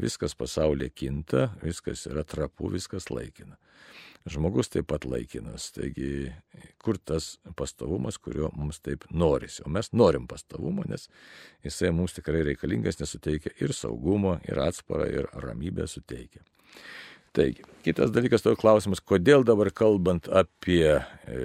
viskas 0.00 0.36
pasaulyje 0.38 0.94
kinta, 0.94 1.48
viskas 1.64 2.06
yra 2.06 2.22
trapu, 2.24 2.70
viskas 2.70 3.10
laikina. 3.10 3.58
Žmogus 4.28 4.68
taip 4.68 4.90
pat 4.90 5.06
laikinas, 5.08 5.70
taigi 5.72 6.28
kur 6.84 6.98
tas 7.00 7.38
pastovumas, 7.56 8.18
kurio 8.20 8.50
mums 8.52 8.82
taip 8.84 9.06
norisi. 9.10 9.62
O 9.64 9.72
mes 9.72 9.88
norim 9.96 10.26
pastovumo, 10.28 10.84
nes 10.88 11.08
jisai 11.64 11.92
mums 11.96 12.12
tikrai 12.18 12.42
reikalingas, 12.50 13.00
nesuteikia 13.00 13.54
ir 13.64 13.72
saugumo, 13.72 14.36
ir 14.48 14.60
atsparą, 14.60 15.06
ir 15.08 15.30
ramybę 15.46 15.88
suteikia. 15.88 16.44
Taigi, 17.32 17.64
kitas 17.86 18.12
dalykas, 18.12 18.44
tavo 18.44 18.58
klausimas, 18.60 19.00
kodėl 19.00 19.46
dabar 19.46 19.70
kalbant 19.72 20.28
apie 20.28 20.84
e, 20.98 21.40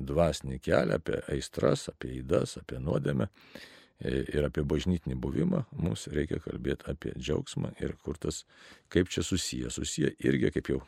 dvasinį 0.00 0.58
kelią, 0.64 0.98
apie 0.98 1.22
aistras, 1.30 1.86
apie 1.92 2.16
įdas, 2.24 2.56
apie 2.58 2.80
nuodėmę, 2.82 3.28
E, 3.96 4.10
ir 4.28 4.44
apie 4.44 4.60
bažnytinį 4.68 5.16
buvimą, 5.24 5.62
mums 5.80 6.02
reikia 6.12 6.36
kalbėti 6.44 6.84
apie 6.92 7.14
džiaugsmą 7.16 7.70
ir 7.80 7.94
kur 8.04 8.18
tas, 8.20 8.42
kaip 8.92 9.08
čia 9.08 9.22
susiję. 9.24 9.70
Susiję 9.72 10.10
irgi, 10.20 10.50
kaip 10.52 10.68
jau 10.68 10.82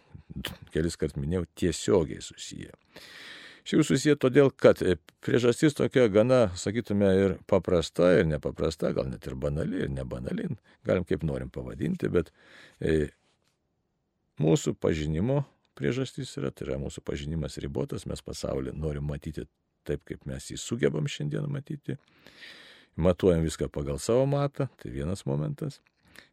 kelis 0.74 0.98
kart 1.00 1.18
minėjau, 1.18 1.46
tiesiogiai 1.58 2.22
susiję. 2.24 2.72
Šių 3.68 3.82
susiję 3.84 4.14
todėl, 4.16 4.48
kad 4.56 4.80
e, 4.80 4.96
priežastis 5.24 5.76
tokia 5.76 6.06
gana, 6.08 6.46
sakytume, 6.56 7.08
ir 7.20 7.34
paprasta, 7.50 8.14
ir 8.16 8.24
nepaprasta, 8.28 8.94
gal 8.96 9.10
net 9.10 9.26
ir 9.28 9.36
banali, 9.36 9.82
ir 9.84 9.92
nebanali, 9.92 10.48
galim 10.88 11.04
kaip 11.08 11.26
norim 11.28 11.50
pavadinti, 11.52 12.08
bet 12.12 12.32
e, 12.80 13.10
mūsų 14.40 14.72
pažinimo 14.80 15.42
priežastys 15.78 16.32
yra, 16.40 16.50
tai 16.50 16.70
yra 16.70 16.78
mūsų 16.80 17.04
pažinimas 17.04 17.58
ribotas, 17.62 18.06
mes 18.08 18.24
pasaulį 18.24 18.72
norim 18.78 19.04
matyti 19.10 19.44
taip, 19.88 20.02
kaip 20.08 20.24
mes 20.28 20.48
jį 20.50 20.56
sugebam 20.60 21.06
šiandien 21.08 21.46
matyti, 21.52 21.98
matuojam 22.96 23.44
viską 23.44 23.68
pagal 23.72 24.00
savo 24.02 24.24
matą, 24.26 24.70
tai 24.80 24.96
vienas 24.96 25.26
momentas. 25.28 25.82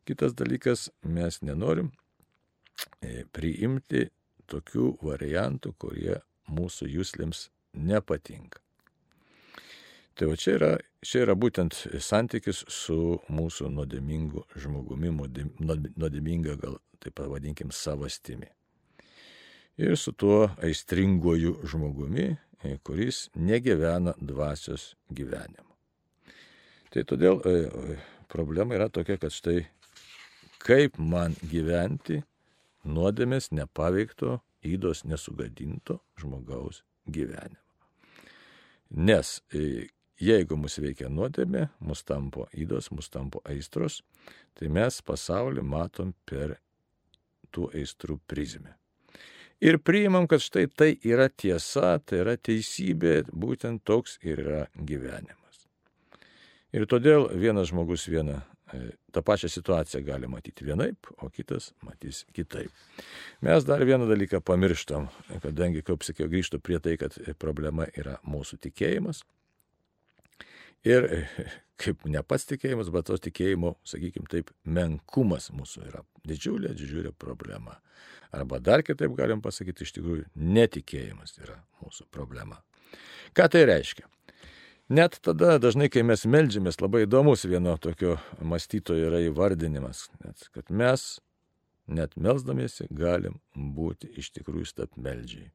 Kitas 0.07 0.33
dalykas, 0.37 0.87
mes 1.03 1.41
nenorim 1.45 1.91
priimti 3.35 4.05
tokių 4.49 4.91
variantų, 5.03 5.73
kurie 5.79 6.19
mūsų 6.51 6.89
jūslėms 6.91 7.49
nepatinka. 7.75 8.61
Tai 10.15 10.29
va 10.31 10.35
čia 10.39 10.53
yra, 10.55 10.69
čia 11.03 11.25
yra 11.25 11.35
būtent 11.35 11.75
santykis 11.99 12.61
su 12.71 13.17
mūsų 13.27 13.67
nuodėmingu 13.73 14.45
žmogumi, 14.63 15.11
nuodėminga 15.11 16.55
gal 16.61 16.77
taip 17.03 17.17
pavadinkim 17.19 17.73
savastimi. 17.75 18.47
Ir 19.75 19.97
su 19.99 20.13
tuo 20.15 20.45
aistringoju 20.63 21.57
žmogumi, 21.67 22.29
e, 22.63 22.77
kuris 22.79 23.25
negyvena 23.35 24.13
dvasios 24.15 24.93
gyvenimu. 25.11 25.75
Tai 26.95 27.03
todėl 27.03 27.41
e, 27.43 27.55
e, 27.67 27.97
problema 28.31 28.77
yra 28.77 28.87
tokia, 28.87 29.19
kad 29.19 29.35
štai 29.35 29.65
kaip 30.63 30.95
man 30.95 31.35
gyventi 31.43 32.21
nuodėmės 32.85 33.51
nepaveikto 33.51 34.39
įdos 34.65 35.03
nesugadinto 35.05 35.99
žmogaus 36.19 36.83
gyvenimą. 37.05 37.61
Nes 38.95 39.39
e, 39.53 39.89
jeigu 40.21 40.57
mus 40.59 40.77
veikia 40.79 41.09
nuodėmė, 41.11 41.67
mus 41.83 42.05
tampo 42.07 42.47
įdos, 42.53 42.91
mus 42.93 43.09
tampo 43.11 43.41
aistros, 43.49 44.01
tai 44.55 44.69
mes 44.71 45.01
pasaulį 45.05 45.65
matom 45.65 46.13
per 46.25 46.59
tų 47.51 47.71
aistrų 47.75 48.19
prizmę. 48.27 48.75
Ir 49.63 49.79
priimam, 49.79 50.27
kad 50.27 50.43
štai 50.43 50.67
tai 50.67 50.89
yra 51.07 51.29
tiesa, 51.31 51.95
tai 52.03 52.19
yra 52.25 52.35
teisybė, 52.35 53.23
būtent 53.31 53.85
toks 53.87 54.19
ir 54.21 54.43
yra 54.43 54.65
gyvenimas. 54.75 55.63
Ir 56.75 56.83
todėl 56.91 57.29
vienas 57.39 57.71
žmogus 57.71 58.09
vieną 58.11 58.41
tą 59.11 59.23
pačią 59.25 59.49
situaciją 59.51 60.03
gali 60.05 60.27
matyti 60.27 60.65
vienaip, 60.65 61.09
o 61.21 61.29
kitas 61.29 61.71
matys 61.85 62.23
kitaip. 62.33 62.71
Mes 63.45 63.65
dar 63.65 63.85
vieną 63.85 64.07
dalyką 64.09 64.41
pamirštam, 64.41 65.07
kadangi, 65.43 65.83
kaip 65.85 66.03
sakiau, 66.03 66.29
grįžtu 66.31 66.59
prie 66.59 66.79
tai, 66.79 66.97
kad 67.01 67.15
problema 67.41 67.87
yra 67.97 68.17
mūsų 68.25 68.59
tikėjimas. 68.65 69.23
Ir 70.85 71.07
kaip 71.81 72.05
ne 72.09 72.21
pats 72.23 72.47
tikėjimas, 72.49 72.91
bet 72.93 73.07
tos 73.09 73.23
tikėjimo, 73.25 73.75
sakykime 73.87 74.29
taip, 74.31 74.51
menkumas 74.65 75.49
mūsų 75.55 75.87
yra 75.89 76.03
didžiulė, 76.27 76.73
didžiulė 76.77 77.13
problema. 77.19 77.79
Arba 78.35 78.59
dar 78.59 78.83
kitaip 78.85 79.13
galim 79.17 79.41
pasakyti, 79.43 79.85
iš 79.85 79.95
tikrųjų, 79.97 80.25
netikėjimas 80.35 81.37
yra 81.41 81.61
mūsų 81.83 82.07
problema. 82.11 82.61
Ką 83.35 83.47
tai 83.51 83.65
reiškia? 83.67 84.07
Net 84.89 85.17
tada 85.25 85.55
dažnai, 85.57 85.87
kai 85.89 86.03
mes 86.05 86.27
melžiamės, 86.29 86.77
labai 86.77 87.07
įdomus 87.07 87.47
vieno 87.49 87.71
tokio 87.81 88.19
mąstytojo 88.37 89.07
yra 89.07 89.17
įvardinimas, 89.25 90.03
kad 90.53 90.69
mes 90.69 91.05
net 91.89 92.13
melzdamiesi 92.21 92.85
galim 92.93 93.39
būti 93.55 94.11
iš 94.21 94.29
tikrųjų 94.35 94.67
stapmeldžiai. 94.69 95.47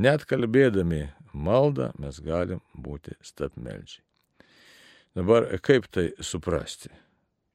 Net 0.00 0.24
kalbėdami 0.30 1.10
maldą 1.36 1.90
mes 2.00 2.22
galim 2.24 2.62
būti 2.72 3.18
stapmeldžiai. 3.20 4.00
Dabar 5.18 5.50
kaip 5.60 5.90
tai 5.92 6.06
suprasti? 6.24 6.88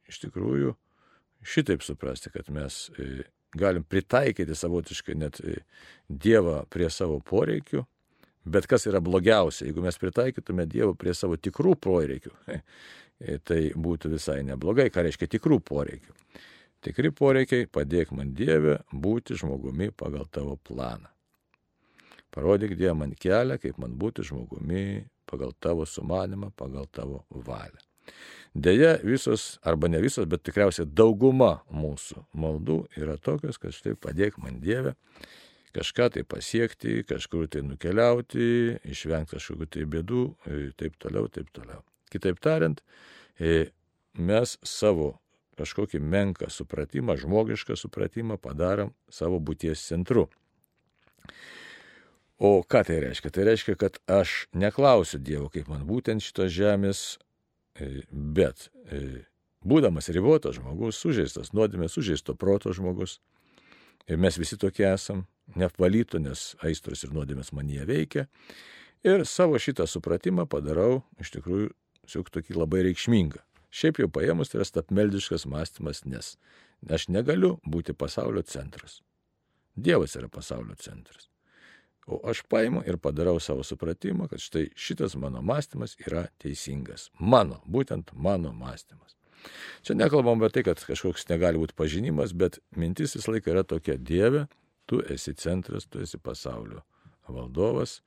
Iš 0.05 0.19
tikrųjų, 0.27 0.75
šitaip 1.41 1.81
suprasti, 1.81 2.29
kad 2.29 2.53
mes 2.53 2.91
e, 2.99 3.23
galim 3.57 3.81
pritaikyti 3.81 4.53
savotiškai 4.53 5.17
net 5.17 5.41
e, 5.41 5.63
Dievą 6.05 6.67
prie 6.69 6.91
savo 6.93 7.17
poreikių 7.17 7.81
Bet 8.43 8.67
kas 8.67 8.87
yra 8.89 8.99
blogiausia, 9.03 9.67
jeigu 9.69 9.83
mes 9.85 9.97
pritaikytume 9.99 10.65
Dievą 10.67 10.97
prie 10.99 11.13
savo 11.15 11.37
tikrų 11.39 11.77
poreikių, 11.79 12.33
tai 13.47 13.59
būtų 13.75 14.11
visai 14.17 14.41
neblogai, 14.47 14.89
ką 14.91 15.05
reiškia 15.07 15.29
tikrų 15.37 15.61
poreikių. 15.63 16.15
Tikri 16.83 17.13
poreikiai 17.15 17.69
padėk 17.71 18.11
man 18.11 18.33
Dievę 18.35 18.81
būti 18.91 19.37
žmogumi 19.39 19.93
pagal 19.95 20.27
tavo 20.27 20.57
planą. 20.67 21.07
Parodyk 22.33 22.73
Dievą 22.75 22.97
man 23.05 23.13
kelią, 23.15 23.55
kaip 23.61 23.79
man 23.79 23.93
būti 23.95 24.25
žmogumi 24.27 25.05
pagal 25.29 25.53
tavo 25.63 25.85
sumanimą, 25.87 26.51
pagal 26.59 26.89
tavo 26.91 27.23
valią. 27.31 27.79
Deja, 28.53 28.97
visos, 29.01 29.57
arba 29.63 29.87
ne 29.87 30.01
visos, 30.03 30.27
bet 30.29 30.43
tikriausiai 30.43 30.85
dauguma 30.85 31.61
mūsų 31.71 32.25
maldų 32.37 32.81
yra 32.99 33.15
tokios, 33.15 33.57
kad 33.61 33.73
štai 33.73 33.95
padėk 33.95 34.35
man 34.43 34.59
Dievę 34.61 34.97
kažką 35.73 36.09
tai 36.13 36.23
pasiekti, 36.27 37.01
kažkur 37.07 37.47
tai 37.51 37.63
nukeliauti, 37.65 38.79
išvengti 38.93 39.35
kažkokių 39.35 39.67
tai 39.73 39.87
bėdų, 39.89 40.23
e, 40.45 40.59
taip 40.77 40.95
toliau, 41.01 41.27
taip 41.33 41.49
toliau. 41.55 41.81
Kitaip 42.13 42.39
tariant, 42.43 42.83
e, 43.39 43.71
mes 44.13 44.57
savo 44.61 45.15
kažkokį 45.57 45.99
menką 46.01 46.49
supratimą, 46.49 47.17
žmogišką 47.17 47.77
supratimą 47.77 48.39
padarom 48.41 48.93
savo 49.09 49.39
būties 49.39 49.81
centru. 49.85 50.29
O 52.37 52.63
ką 52.65 52.81
tai 52.85 52.99
reiškia? 53.05 53.29
Tai 53.29 53.43
reiškia, 53.49 53.75
kad 53.77 53.99
aš 54.09 54.47
neklausiu 54.53 55.21
Dievo, 55.21 55.49
kaip 55.53 55.69
man 55.69 55.85
būtent 55.87 56.25
šitos 56.25 56.51
žemės, 56.53 57.03
e, 57.77 58.03
bet 58.09 58.69
būdamas 59.63 60.09
ribotas 60.13 60.57
žmogus, 60.59 60.99
sužeistas, 60.99 61.53
nuodėmės 61.55 61.95
sužeisto 61.95 62.35
proto 62.35 62.73
žmogus, 62.75 63.19
ir 64.07 64.19
mes 64.19 64.37
visi 64.37 64.57
tokie 64.59 64.85
esam, 64.91 65.23
neapvalytų, 65.59 66.21
nes 66.23 66.53
aistros 66.63 67.03
ir 67.03 67.13
nuodėmės 67.15 67.53
manyje 67.55 67.87
veikia. 67.89 68.27
Ir 69.03 69.25
savo 69.27 69.59
šitą 69.59 69.87
supratimą 69.89 70.45
padarau 70.49 71.01
iš 71.19 71.33
tikrųjų 71.35 71.71
siuk 72.07 72.29
tokį 72.31 72.55
labai 72.57 72.85
reikšmingą. 72.87 73.41
Šiaip 73.73 73.99
jau 74.03 74.09
paėmus 74.13 74.51
tai 74.51 74.59
yra 74.61 74.67
stapmeldiškas 74.69 75.47
mąstymas, 75.49 76.03
nes 76.05 76.35
aš 76.89 77.07
negaliu 77.09 77.57
būti 77.65 77.95
pasaulio 77.97 78.43
centras. 78.45 79.01
Dievas 79.75 80.13
yra 80.19 80.29
pasaulio 80.29 80.77
centras. 80.77 81.27
O 82.05 82.19
aš 82.27 82.43
paimu 82.51 82.83
ir 82.85 82.99
padarau 82.99 83.39
savo 83.39 83.63
supratimą, 83.63 84.27
kad 84.29 84.41
štai 84.43 84.67
šitas 84.75 85.15
mano 85.15 85.41
mąstymas 85.41 85.95
yra 86.03 86.27
teisingas. 86.43 87.09
Mano, 87.19 87.61
būtent 87.65 88.11
mano 88.13 88.51
mąstymas. 88.53 89.15
Čia 89.83 89.95
nekalbam 89.99 90.39
apie 90.39 90.59
tai, 90.59 90.63
kad 90.67 90.83
kažkoks 90.83 91.25
negali 91.31 91.59
būti 91.59 91.75
pažinimas, 91.75 92.35
bet 92.35 92.59
mintis 92.75 93.15
visą 93.17 93.33
laiką 93.35 93.55
yra 93.55 93.63
tokia 93.67 93.97
Dieve, 93.97 94.45
Tu 94.85 94.99
esi 95.09 95.33
centras, 95.39 95.87
tu 95.87 96.01
esi 96.03 96.19
pasaulio 96.19 96.83
valdovas. 97.27 98.01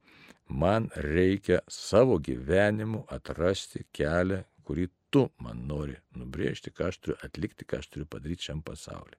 Man 0.48 0.90
reikia 0.94 1.60
savo 1.68 2.18
gyvenimu 2.22 3.06
atrasti 3.10 3.82
kelią, 3.96 4.42
kurį 4.66 4.88
tu 5.10 5.26
man 5.42 5.64
nori 5.66 5.96
nubrėžti, 6.18 6.70
ką 6.74 6.90
aš 6.90 7.00
turiu 7.02 7.16
atlikti, 7.26 7.66
ką 7.66 7.80
aš 7.80 7.88
turiu 7.94 8.06
padaryti 8.10 8.48
šiam 8.48 8.62
pasauliu. 8.66 9.18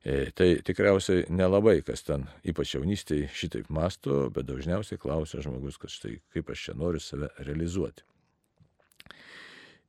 E, 0.00 0.30
tai 0.32 0.54
tikriausiai 0.64 1.26
nelabai 1.28 1.80
kas 1.84 2.04
ten, 2.06 2.24
ypač 2.48 2.74
jaunystėje, 2.74 3.28
šitaip 3.36 3.68
masto, 3.72 4.22
bet 4.32 4.48
dažniausiai 4.48 5.00
klausia 5.00 5.42
žmogus, 5.44 5.76
kad 5.80 5.92
štai 5.92 6.14
kaip 6.32 6.52
aš 6.52 6.68
čia 6.68 6.76
noriu 6.80 7.02
save 7.04 7.28
realizuoti. 7.44 8.06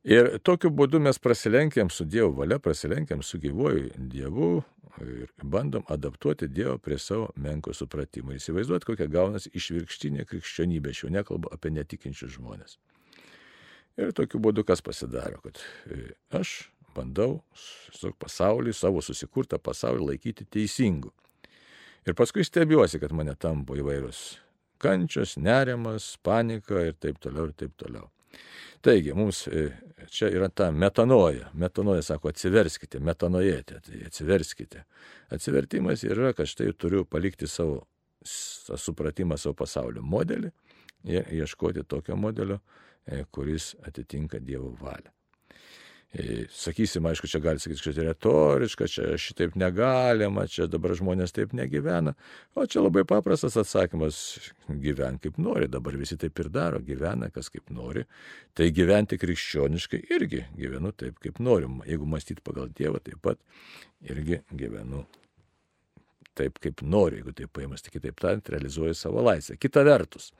Ir 0.02 0.38
tokiu 0.42 0.72
būdu 0.74 0.98
mes 0.98 1.18
prasilenkiam 1.22 1.90
su 1.90 2.04
Dievo 2.04 2.32
valia, 2.40 2.58
prasilenkiam 2.58 3.22
su 3.22 3.38
gyvuoju 3.38 3.92
Dievu 4.10 4.48
ir 5.00 5.30
bandom 5.42 5.84
adaptuoti 5.88 6.48
Dievą 6.50 6.78
prie 6.82 6.98
savo 6.98 7.28
menko 7.36 7.74
supratimo. 7.74 8.34
Įsivaizduot, 8.34 8.84
kokia 8.84 9.06
gaunasi 9.06 9.52
išvirkštinė 9.54 10.26
krikščionybė, 10.28 10.90
aš 10.90 11.04
jau 11.04 11.12
nekalbu 11.14 11.52
apie 11.54 11.70
netikinčius 11.72 12.34
žmonės. 12.36 12.78
Ir 14.00 14.12
tokiu 14.16 14.40
būdu 14.42 14.64
kas 14.66 14.82
pasidaro, 14.82 15.38
kad 15.44 15.60
e, 15.86 16.14
aš 16.34 16.72
bandau 16.96 17.42
pasaulį, 18.20 18.74
savo 18.76 19.02
susikurtą 19.04 19.60
pasaulį 19.62 20.12
laikyti 20.12 20.48
teisingu. 20.48 21.12
Ir 22.08 22.16
paskui 22.18 22.44
stebiuosi, 22.44 22.98
kad 22.98 23.14
mane 23.14 23.36
tampo 23.38 23.76
įvairios 23.78 24.40
kančios, 24.82 25.36
nerimas, 25.38 26.16
panika 26.26 26.88
ir 26.88 26.98
taip 26.98 27.22
toliau, 27.22 27.46
ir 27.52 27.54
taip 27.54 27.76
toliau. 27.78 28.10
Taigi, 28.82 29.14
mums 29.14 29.44
e, 29.46 29.68
čia 30.10 30.30
yra 30.34 30.48
ta 30.48 30.70
metanoja. 30.74 31.52
Metanoja 31.54 32.02
sako, 32.02 32.32
atsiverskite, 32.32 33.00
metanojėte, 33.00 33.80
tai 33.86 34.02
atsiverskite. 34.08 34.84
Atsivertimas 35.32 36.02
yra, 36.08 36.32
kad 36.36 36.50
štai 36.50 36.72
turiu 36.74 37.04
palikti 37.06 37.46
savo 37.46 37.84
supratimą 38.22 39.38
savo 39.38 39.56
pasaulio 39.58 40.02
modelį 40.02 40.50
ir 41.10 41.32
ieškoti 41.40 41.82
tokio 41.88 42.16
modelio, 42.16 42.60
e, 43.06 43.24
kuris 43.30 43.74
atitinka 43.86 44.38
Dievo 44.38 44.74
valią. 44.80 45.10
E, 46.12 46.44
sakysim, 46.52 47.06
aišku, 47.08 47.28
čia 47.30 47.38
gali 47.40 47.60
sakyti, 47.60 47.80
kad 47.80 47.94
čia 47.96 48.04
retoriška, 48.04 48.88
čia 48.92 49.14
šitaip 49.16 49.54
negalima, 49.56 50.44
čia 50.44 50.66
dabar 50.68 50.92
žmonės 50.98 51.32
taip 51.32 51.54
negyvena. 51.56 52.12
O 52.52 52.66
čia 52.68 52.82
labai 52.84 53.06
paprastas 53.08 53.56
atsakymas- 53.56 54.18
gyven 54.84 55.16
kaip 55.22 55.40
nori, 55.40 55.70
dabar 55.72 55.96
visi 55.96 56.18
taip 56.20 56.38
ir 56.38 56.50
daro, 56.52 56.82
gyvena 56.84 57.32
kas 57.32 57.48
kaip 57.48 57.70
nori. 57.70 58.04
Tai 58.54 58.68
gyventi 58.68 59.16
krikščioniškai 59.16 60.04
irgi 60.12 60.44
gyvenu 60.52 60.92
taip, 60.92 61.18
kaip 61.18 61.40
norim. 61.40 61.80
Jeigu 61.88 62.04
mąstyti 62.04 62.44
pagal 62.44 62.68
Dievą, 62.68 63.00
taip 63.00 63.22
pat 63.22 63.38
irgi 64.04 64.42
gyvenu 64.52 65.06
taip, 66.38 66.58
kaip 66.62 66.82
noriu, 66.82 67.20
jeigu 67.20 67.36
taip 67.42 67.52
paimas, 67.56 67.84
tai 67.84 67.92
kitaip 67.94 68.20
tariant, 68.20 68.54
realizuoju 68.54 68.96
savo 68.98 69.24
laisvę. 69.24 69.58
Kita 69.60 69.84
vertus, 69.86 70.30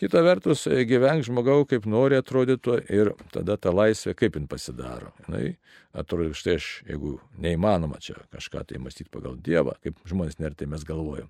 Kita 0.00 0.22
vertus, 0.24 0.62
e, 0.64 0.86
gyvenk 0.88 1.26
žmogau, 1.26 1.66
kaip 1.68 1.84
nori 1.84 2.16
atrodytų 2.16 2.78
ir 2.88 3.10
tada 3.34 3.58
ta 3.60 3.68
laisvė 3.68 4.14
kaip 4.16 4.38
jin 4.38 4.46
pasidaro. 4.48 5.10
Jis 5.28 5.58
atrodo, 5.92 6.32
štai 6.32 6.54
aš, 6.56 6.68
jeigu 6.88 7.18
neįmanoma 7.36 7.98
čia 8.00 8.14
kažką 8.32 8.62
tai 8.70 8.80
mąstyti 8.80 9.12
pagal 9.12 9.36
Dievą, 9.36 9.74
kaip 9.84 10.00
žmonės 10.08 10.38
nertai 10.40 10.70
mes 10.72 10.86
galvojam. 10.88 11.28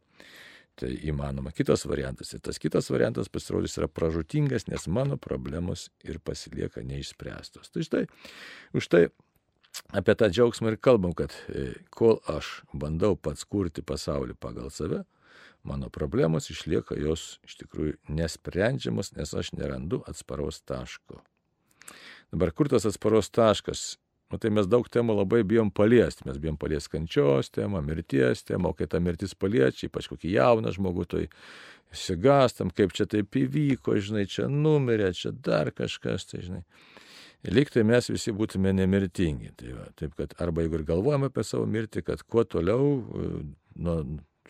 Tai 0.78 0.90
įmanoma. 1.02 1.50
Kitas 1.50 1.82
variantas. 1.90 2.30
Ir 2.30 2.44
tas 2.46 2.62
kitas 2.62 2.92
variantas 2.94 3.28
pasirodys 3.28 3.74
yra 3.80 3.88
pražutingas, 3.90 4.68
nes 4.70 4.86
mano 4.86 5.18
problemos 5.18 5.88
ir 6.06 6.20
pasilieka 6.22 6.86
neišspręstos. 6.86 7.74
Tai 7.74 7.82
štai, 7.82 8.04
už 8.70 8.86
tai 8.86 9.08
apie 9.94 10.14
tą 10.14 10.28
džiaugsmą 10.30 10.72
ir 10.72 10.78
kalbam, 10.82 11.14
kad 11.16 11.34
e, 11.48 11.70
kol 11.94 12.20
aš 12.30 12.60
bandau 12.72 13.16
pats 13.16 13.44
kurti 13.44 13.82
pasaulį 13.86 14.36
pagal 14.40 14.70
save, 14.74 15.04
mano 15.62 15.90
problemos 15.92 16.50
išlieka 16.52 16.98
jos 16.98 17.38
iš 17.46 17.58
tikrųjų 17.62 17.96
nesprendžiamos, 18.20 19.14
nes 19.16 19.34
aš 19.34 19.52
nerandu 19.56 20.02
atsparaus 20.10 20.62
taško. 20.62 21.20
Dabar 22.30 22.54
kur 22.54 22.70
tas 22.70 22.86
atsparaus 22.86 23.30
taškas? 23.30 23.98
Nu, 24.30 24.38
tai 24.38 24.52
mes 24.54 24.68
daug 24.70 24.86
temų 24.86 25.16
labai 25.18 25.40
bijom 25.42 25.72
paliesti. 25.74 26.22
Mes 26.28 26.38
bijom 26.38 26.54
paliesti 26.60 26.92
kančios 26.92 27.50
temą, 27.50 27.80
mirties 27.82 28.44
temą, 28.46 28.70
o 28.70 28.76
kai 28.78 28.86
ta 28.86 29.00
mirtis 29.02 29.34
paliečia, 29.34 29.88
ypač 29.88 30.06
kokį 30.12 30.36
jauną 30.36 30.70
žmogų, 30.76 31.06
tai 31.10 31.22
įsigastam, 31.90 32.70
kaip 32.70 32.94
čia 32.94 33.08
taip 33.10 33.34
įvyko, 33.40 33.96
žinai, 33.98 34.28
čia 34.30 34.46
numirė, 34.46 35.10
čia 35.18 35.34
dar 35.34 35.72
kažkas, 35.74 36.28
tai 36.30 36.44
žinai. 36.46 36.62
Liktai 37.48 37.84
mes 37.88 38.10
visi 38.12 38.34
būtume 38.36 38.72
nemirtingi. 38.76 39.54
Tai 39.56 39.76
va, 39.78 39.86
taip 39.96 40.16
kad 40.18 40.34
arba 40.44 40.64
jeigu 40.64 40.80
ir 40.80 40.88
galvojame 40.90 41.30
apie 41.30 41.44
savo 41.46 41.64
mirtį, 41.70 42.02
kad 42.04 42.24
kuo 42.28 42.44
toliau 42.44 42.98
nuo 43.80 43.96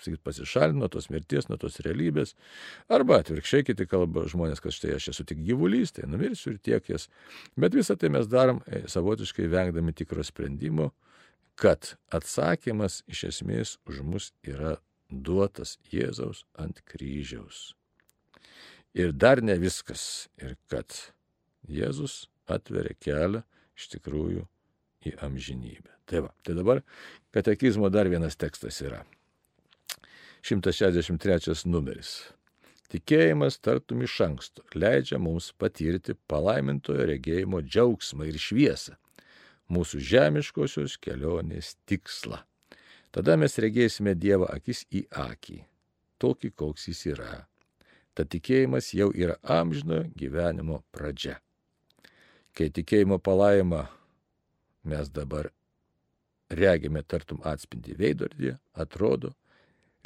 sakyt, 0.00 0.20
pasišalino 0.24 0.88
tos 0.88 1.08
mirties, 1.12 1.48
nuo 1.50 1.58
tos 1.60 1.80
realybės. 1.84 2.34
Arba 2.92 3.20
atvirkščiai 3.20 3.66
kiti 3.68 3.86
kalba 3.90 4.24
žmonės, 4.30 4.62
kad 4.62 4.74
štai 4.74 4.94
aš 4.96 5.10
esu 5.14 5.26
tik 5.28 5.42
gyvulys, 5.44 5.94
tai 5.96 6.08
numirsiu 6.10 6.54
ir 6.54 6.60
tiek 6.64 6.90
jas. 6.92 7.08
Bet 7.60 7.76
visą 7.76 7.98
tai 8.00 8.12
mes 8.12 8.28
darom 8.30 8.62
e, 8.66 8.84
savotiškai 8.90 9.48
vengdami 9.52 9.94
tikro 9.96 10.24
sprendimo, 10.26 10.90
kad 11.60 11.94
atsakymas 12.14 13.02
iš 13.10 13.26
esmės 13.34 13.76
už 13.88 14.00
mus 14.06 14.30
yra 14.46 14.78
duotas 15.10 15.76
Jėzaus 15.92 16.44
ant 16.58 16.80
kryžiaus. 16.88 17.74
Ir 18.96 19.12
dar 19.12 19.42
ne 19.42 19.54
viskas. 19.60 20.28
Ir 20.40 20.56
kad 20.70 20.94
Jėzus 21.68 22.24
atveria 22.50 22.96
kelią 22.98 23.44
iš 23.78 23.88
tikrųjų 23.94 24.44
į 25.06 25.14
amžinybę. 25.24 25.94
Tai 26.10 26.26
va, 26.26 26.34
tai 26.44 26.56
dabar 26.58 26.82
katekizmo 27.34 27.88
dar 27.92 28.10
vienas 28.10 28.36
tekstas 28.36 28.80
yra. 28.84 29.04
163 30.42 31.66
numeris. 31.68 32.30
Tikėjimas 32.90 33.60
tartum 33.62 34.00
iš 34.02 34.16
anksto 34.24 34.64
leidžia 34.74 35.20
mums 35.22 35.52
patirti 35.54 36.16
palaimintojo 36.30 37.04
regėjimo 37.12 37.60
džiaugsmą 37.62 38.26
ir 38.26 38.38
šviesą, 38.42 38.96
mūsų 39.70 40.00
žemiškosios 40.10 40.96
kelionės 40.98 41.76
tikslą. 41.86 42.40
Tada 43.14 43.36
mes 43.38 43.54
regėsime 43.62 44.16
Dievą 44.18 44.48
akis 44.50 44.82
į 44.90 45.04
akį, 45.10 45.60
tokį, 46.22 46.50
koks 46.50 46.88
jis 46.90 47.04
yra. 47.12 47.30
Ta 48.14 48.26
tikėjimas 48.26 48.90
jau 48.94 49.10
yra 49.14 49.38
amžino 49.42 50.02
gyvenimo 50.18 50.82
pradžia. 50.90 51.38
Kai 52.56 52.70
tikėjimo 52.74 53.20
palaima 53.22 53.86
mes 54.90 55.10
dabar 55.12 55.50
regime 56.50 57.02
tartum 57.06 57.40
atspindį 57.46 57.94
veidrodį, 57.98 58.54
atrodo, 58.74 59.32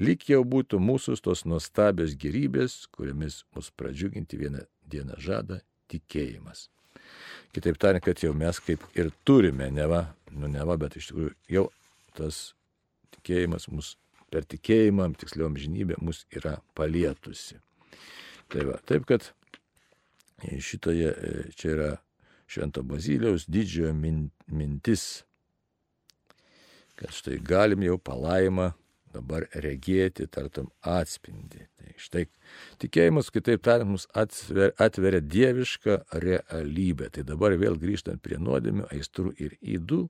lyg 0.01 0.27
jau 0.29 0.43
būtų 0.45 0.81
mūsų 0.83 1.17
tos 1.25 1.45
nuostabios 1.49 2.17
gerybės, 2.21 2.85
kuriamis 2.93 3.43
mus 3.57 3.71
pradžiuginti 3.79 4.41
vieną 4.41 4.65
dieną 4.91 5.19
žada 5.19 5.63
tikėjimas. 5.93 6.69
Kitaip 7.55 7.79
tariant, 7.79 8.05
kad 8.05 8.21
jau 8.23 8.35
mes 8.37 8.59
kaip 8.61 8.83
ir 8.99 9.13
turime, 9.25 9.71
neva, 9.71 10.09
nu 10.35 10.51
neva, 10.51 10.77
bet 10.81 10.97
iš 10.99 11.13
tikrųjų 11.13 11.35
jau 11.57 11.69
tas 12.19 12.41
tikėjimas 13.15 13.69
mus 13.71 13.95
per 14.35 14.47
tikėjimą, 14.51 15.13
tiksliau 15.21 15.47
amžinybė, 15.47 16.01
mus 16.03 16.25
yra 16.35 16.59
palietusi. 16.75 17.61
Tai 18.51 18.67
va, 18.69 18.81
taip 18.89 19.07
kad 19.09 19.31
šitoje, 20.43 21.13
čia 21.55 21.71
yra 21.77 21.91
Švento 22.55 22.85
Baziliaus 22.87 23.49
didžiojo 23.51 23.95
mintis, 24.47 25.25
kad 26.95 27.11
štai 27.11 27.40
galim 27.43 27.83
jau 27.83 27.99
palaimą 27.99 28.71
dabar 29.14 29.47
regėti, 29.55 30.27
tartum 30.31 30.69
atspindi. 30.81 31.64
Tai 31.79 31.95
štai 32.01 32.25
tikėjimas, 32.83 33.31
kitaip 33.35 33.62
tariant, 33.64 33.95
mums 33.95 34.07
atveria, 34.17 34.73
atveria 34.83 35.23
dievišką 35.23 35.99
realybę. 36.25 37.11
Tai 37.14 37.27
dabar 37.29 37.55
vėl 37.61 37.79
grįžtant 37.81 38.23
prie 38.25 38.40
nuodėmių, 38.43 38.88
aistrų 38.95 39.35
ir 39.43 39.57
įdų, 39.77 40.01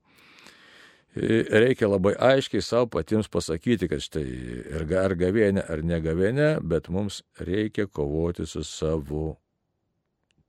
e, 1.16 1.42
reikia 1.64 1.90
labai 1.90 2.14
aiškiai 2.30 2.64
savo 2.64 2.88
patiems 2.96 3.30
pasakyti, 3.33 3.90
kad 3.92 4.04
štai 4.04 4.24
ir 4.24 4.88
ar 5.00 5.16
gavėnė, 5.20 5.66
ar 5.68 5.85
negavėnė, 5.85 6.50
bet 6.64 6.88
mums 6.88 7.22
reikia 7.40 7.87
kovoti 7.87 8.48
su 8.48 8.64
savo 8.64 9.37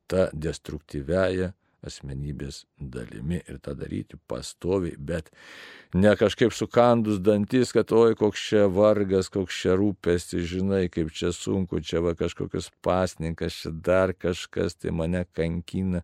ta 0.07 0.29
destruktyviaja 0.33 1.53
asmenybės 1.85 2.63
dalimi 2.79 3.41
ir 3.45 3.59
tą 3.63 3.75
daryti 3.77 4.19
pastoviai, 4.29 4.95
bet 4.97 5.31
ne 5.93 6.13
kažkaip 6.19 6.53
sukandus 6.55 7.21
dantis, 7.23 7.73
kad 7.75 7.91
oi 7.95 8.15
koks 8.19 8.47
čia 8.49 8.65
vargas, 8.71 9.29
koks 9.33 9.61
čia 9.63 9.75
rūpestis, 9.79 10.47
žinai, 10.55 10.85
kaip 10.93 11.13
čia 11.15 11.33
sunku, 11.35 11.81
čia 11.85 12.01
va 12.05 12.15
kažkokius 12.17 12.71
pasninkas, 12.85 13.61
čia 13.61 13.73
dar 13.85 14.15
kažkas, 14.17 14.79
tai 14.79 14.95
mane 14.95 15.25
kankina. 15.35 16.03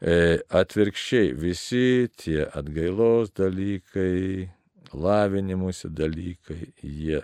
E, 0.00 0.40
atvirkščiai, 0.56 1.34
visi 1.36 2.08
tie 2.16 2.46
atgailos 2.56 3.34
dalykai, 3.36 4.48
lavinimusi 4.96 5.90
dalykai, 5.92 6.72
jie 6.80 7.20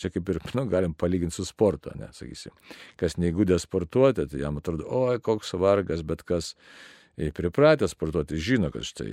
Čia 0.00 0.10
kaip 0.10 0.32
ir, 0.32 0.40
nu, 0.58 0.66
galim 0.70 0.94
palyginti 0.98 1.36
su 1.36 1.46
sportu, 1.46 1.92
ne, 1.98 2.08
sakysim. 2.16 2.54
Kas 3.00 3.14
neįgūdė 3.20 3.60
sportuoti, 3.62 4.26
tai 4.30 4.42
jam 4.42 4.58
atrodo, 4.58 4.88
oi, 4.90 5.20
koks 5.22 5.54
vargas, 5.60 6.02
bet 6.06 6.24
kas 6.26 6.54
pripratęs 7.14 7.94
sportuoti 7.94 8.40
žino, 8.42 8.72
kad 8.74 8.86
štai 8.86 9.10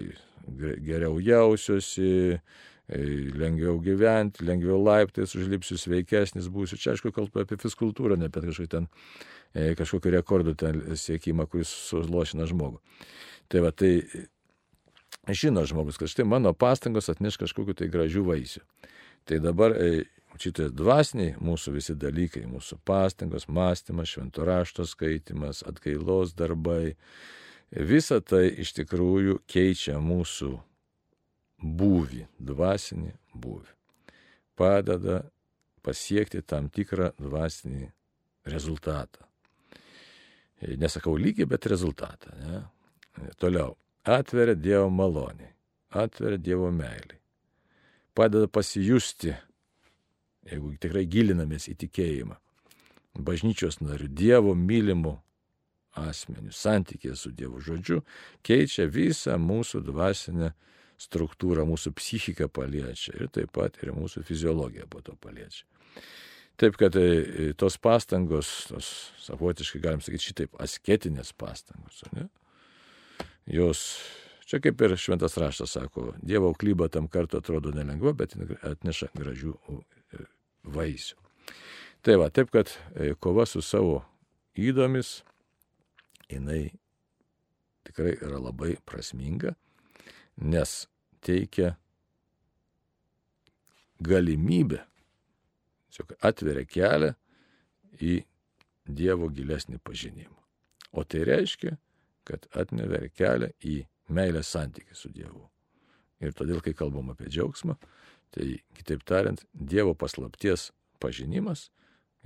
geriau 0.82 1.20
jausiuosi, 1.22 2.40
lengviau 3.38 3.78
gyventi, 3.80 4.44
lengviau 4.44 4.82
laiptais 4.82 5.36
užlipsiu, 5.38 5.78
sveikesnis 5.80 6.50
būsiu. 6.52 6.80
Čia 6.82 6.96
aišku, 6.96 7.14
kalbu 7.16 7.46
apie 7.46 7.60
fiskultūrą, 7.62 8.18
ne 8.20 8.28
apie 8.28 8.44
kažkokį 8.50 8.72
ten 8.74 8.90
kažkokį 9.52 10.16
rekordų 10.18 10.56
ten 10.60 10.82
siekimą, 10.96 11.46
kuris 11.52 11.72
sulošina 11.90 12.48
žmogų. 12.50 12.80
Tai 13.52 13.64
va, 13.66 13.72
tai 13.76 13.92
žino 15.28 15.64
žmogus, 15.68 16.00
kad 16.00 16.12
štai 16.12 16.26
mano 16.28 16.54
pastangos 16.56 17.12
atneš 17.12 17.40
kažkokiu 17.42 17.76
tai 17.78 17.90
gražių 17.92 18.24
vaisių. 18.28 18.64
Tai 19.28 19.40
dabar 19.44 19.76
šitie 20.40 20.70
dvasiniai 20.72 21.36
mūsų 21.42 21.74
visi 21.76 21.96
dalykai, 22.00 22.46
mūsų 22.50 22.80
pastangos, 22.88 23.48
mąstymas, 23.52 24.12
šventų 24.14 24.46
rašto 24.48 24.86
skaitimas, 24.88 25.64
atgailos 25.68 26.36
darbai, 26.38 26.96
visa 27.72 28.22
tai 28.22 28.48
iš 28.64 28.74
tikrųjų 28.80 29.42
keičia 29.50 30.00
mūsų 30.02 30.54
būvį, 31.62 32.26
dvasinį 32.40 33.12
būvį. 33.34 33.76
Padeda 34.58 35.22
pasiekti 35.86 36.42
tam 36.46 36.70
tikrą 36.70 37.12
dvasinį 37.20 37.90
rezultatą. 38.52 39.26
Nesakau 40.78 41.16
lygį, 41.18 41.48
bet 41.50 41.66
rezultatą. 41.66 42.36
Ne? 42.38 42.62
Toliau. 43.42 43.74
Atveria 44.02 44.56
Dievo 44.58 44.90
malonį, 44.90 45.48
atveria 45.94 46.38
Dievo 46.42 46.72
meilį. 46.74 47.18
Padeda 48.18 48.48
pasijusti 48.50 49.34
jeigu 50.50 50.74
tikrai 50.82 51.06
gilinamės 51.10 51.68
į 51.72 51.78
tikėjimą, 51.86 52.38
bažnyčios 53.28 53.82
narių, 53.84 54.10
Dievo 54.16 54.56
mylimų 54.58 55.18
asmenių, 56.00 56.54
santykė 56.56 57.16
su 57.20 57.34
Dievo 57.36 57.62
žodžiu, 57.64 58.02
keičia 58.48 58.88
visą 58.88 59.38
mūsų 59.42 59.84
dvasinę 59.90 60.54
struktūrą, 61.02 61.66
mūsų 61.68 61.94
psichiką 61.98 62.48
paliečia 62.54 63.16
ir 63.18 63.32
taip 63.34 63.52
pat 63.58 63.80
ir 63.82 63.94
mūsų 63.96 64.24
fiziologiją 64.28 64.88
po 64.90 65.02
to 65.06 65.18
paliečia. 65.20 65.66
Taip 66.62 66.76
kad 66.78 66.96
e, 67.00 67.54
tos 67.58 67.80
pastangos, 67.82 68.68
tos 68.70 68.88
savotiškai 69.24 69.82
galim 69.82 70.04
sakyti 70.04 70.30
šitaip, 70.30 70.58
asketinės 70.62 71.34
pastangos, 71.34 72.04
ne? 72.14 72.28
jos 73.50 73.82
Čia 74.52 74.58
kaip 74.60 74.82
ir 74.84 74.98
šventas 75.00 75.38
raštas 75.40 75.78
sako, 75.78 76.10
Dievo 76.20 76.50
klyba 76.60 76.90
tam 76.92 77.06
kartu 77.08 77.38
atrodo 77.40 77.72
nelengva, 77.72 78.12
bet 78.20 78.34
atneša 78.68 79.08
gražių 79.16 79.54
e, 79.56 79.78
vaisių. 80.64 81.18
Tai 82.02 82.18
va, 82.18 82.30
taip 82.34 82.52
kad 82.54 82.72
e, 82.96 83.14
kova 83.22 83.46
su 83.46 83.62
savo 83.62 84.02
įdomis, 84.58 85.22
jinai 86.32 86.72
tikrai 87.86 88.16
yra 88.18 88.40
labai 88.42 88.76
prasminga, 88.86 89.54
nes 90.42 90.86
teikia 91.22 91.76
galimybę, 94.02 94.82
tiesiog 95.90 96.16
atveria 96.26 96.66
kelią 96.66 97.14
į 98.02 98.22
Dievo 98.92 99.28
gilesnį 99.30 99.78
pažinimą. 99.86 100.40
O 100.98 101.04
tai 101.06 101.22
reiškia, 101.28 101.76
kad 102.28 102.48
atneveria 102.58 103.12
kelią 103.14 103.52
į 103.62 103.76
meilės 104.12 104.50
santykiai 104.52 104.98
su 104.98 105.12
Dievu. 105.14 105.46
Ir 106.22 106.34
todėl, 106.38 106.60
kai 106.66 106.74
kalbam 106.78 107.14
apie 107.14 107.30
džiaugsmą, 107.30 107.78
tai 108.36 108.48
kitaip 108.78 109.04
tariant, 109.08 109.42
Dievo 109.54 109.94
paslapties 109.98 110.70
pažinimas 111.02 111.70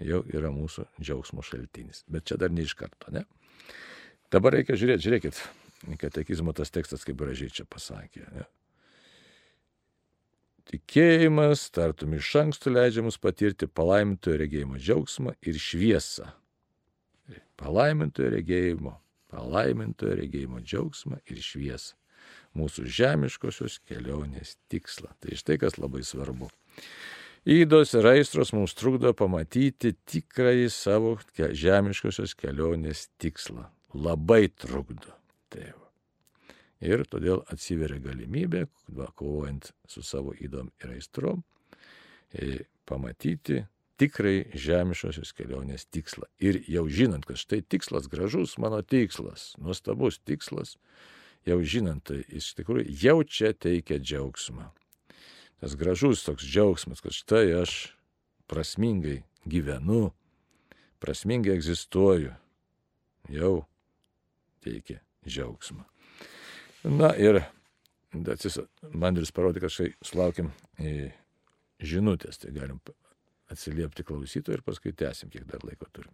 jau 0.01 0.21
yra 0.31 0.51
mūsų 0.53 0.87
džiaugsmo 0.99 1.43
šaltinis. 1.45 2.03
Bet 2.11 2.27
čia 2.29 2.37
dar 2.41 2.51
ne 2.53 2.65
iš 2.65 2.75
karto, 2.77 3.11
ne? 3.15 3.25
Dabar 4.33 4.57
reikia 4.57 4.75
žiūrėti, 4.79 5.05
žiūrėkit, 5.05 5.41
katekizmo 6.01 6.53
tas 6.57 6.73
tekstas 6.73 7.05
kaip 7.07 7.17
gražiai 7.19 7.53
čia 7.53 7.65
pasakė. 7.69 8.25
Ne? 8.35 8.45
Tikėjimas, 10.65 11.67
tartum 11.71 12.15
iš 12.17 12.31
anksto 12.41 12.73
leidžia 12.73 13.05
mus 13.05 13.19
patirti 13.21 13.69
palaimintojo 13.69 14.39
regėjimo 14.41 14.81
džiaugsmą 14.81 15.35
ir 15.45 15.61
šviesą. 15.61 16.31
Palaimintojo 17.61 18.33
regėjimo 18.33 18.97
palaimintojo 19.35 20.15
regėjimo 20.19 20.61
džiaugsmą 20.63 21.19
ir 21.29 21.41
šviesą, 21.43 21.95
mūsų 22.55 22.87
žemiškosios 22.97 23.79
kelionės 23.87 24.55
tikslą. 24.71 25.11
Tai 25.21 25.37
štai 25.37 25.59
kas 25.61 25.79
labai 25.79 26.03
svarbu. 26.07 26.49
Įdos 27.45 27.93
ir 27.93 28.07
aistros 28.09 28.55
mums 28.55 28.73
trukdo 28.73 29.11
pamatyti 29.13 29.93
tikrąjį 30.09 30.69
savo 30.73 31.15
žemiškosios 31.37 32.33
kelionės 32.39 33.05
tikslą. 33.21 33.67
Labai 33.93 34.47
trukdo. 34.49 35.13
Tai 35.53 35.67
va. 35.75 35.85
Ir 36.85 37.05
todėl 37.07 37.43
atsiveria 37.53 38.01
galimybė, 38.01 38.65
va, 38.97 39.07
kovojant 39.15 39.69
su 39.87 40.01
savo 40.03 40.33
įdom 40.33 40.73
ir 40.81 40.97
aistrom, 40.97 41.45
e, 42.33 42.65
pamatyti 42.89 43.61
tikrai 44.01 44.49
žemiškosios 44.51 45.31
kelionės 45.37 45.87
tikslą. 45.87 46.27
Ir 46.43 46.59
jau 46.67 46.85
žinant, 46.91 47.25
kad 47.25 47.39
štai 47.39 47.61
tikslas 47.63 48.09
gražus, 48.11 48.57
mano 48.61 48.81
tikslas, 48.83 49.53
nuostabus 49.61 50.19
tikslas, 50.19 50.75
jau 51.45 51.59
žinant, 51.61 52.03
tai 52.05 52.23
iš 52.33 52.53
tikrųjų 52.57 52.85
jau 53.01 53.19
čia 53.23 53.53
teikia 53.53 53.99
džiaugsmą. 54.01 54.69
Tas 55.61 55.75
gražus 55.79 56.25
toks 56.25 56.45
džiaugsmas, 56.45 57.01
kad 57.01 57.15
štai 57.15 57.47
aš 57.61 57.75
prasmingai 58.51 59.23
gyvenu, 59.49 60.09
prasmingai 61.01 61.55
egzistuoju, 61.55 62.33
jau 63.33 63.55
teikia 64.65 64.99
džiaugsmą. 65.25 65.85
Na 66.85 67.13
ir 67.17 67.41
man 68.93 69.17
ir 69.17 69.29
parodė, 69.33 69.63
kad 69.63 69.73
štai 69.73 69.89
sulaukim 70.05 70.51
e, 70.77 71.11
žinutės, 71.81 72.39
tai 72.41 72.53
galim 72.55 72.79
atsiliepti 73.51 74.05
klausytojui 74.05 74.59
ir 74.59 74.65
paskui 74.65 74.93
tęsim, 74.97 75.31
kiek 75.33 75.45
dar 75.49 75.65
laiko 75.65 75.89
turim. 75.93 76.13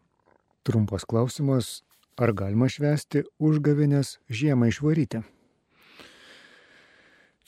Trumpas 0.67 1.05
klausimas, 1.07 1.81
ar 2.19 2.33
galima 2.37 2.67
švesti 2.71 3.23
užgavinės 3.39 4.17
žiemą 4.31 4.71
išvaryti? 4.71 5.21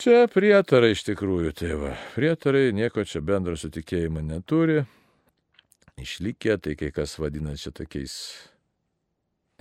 Čia 0.04 0.26
prietarai 0.28 0.92
iš 0.96 1.06
tikrųjų, 1.08 1.54
tėva. 1.56 1.94
Prietarai 2.16 2.72
nieko 2.76 3.06
čia 3.08 3.22
bendro 3.24 3.54
su 3.60 3.70
tikėjimu 3.72 4.24
neturi. 4.26 4.82
Išlikę, 6.02 6.58
tai 6.58 6.74
kai 6.76 6.90
kas 6.92 7.14
vadina 7.22 7.54
čia 7.60 7.72
tokiais 7.76 8.16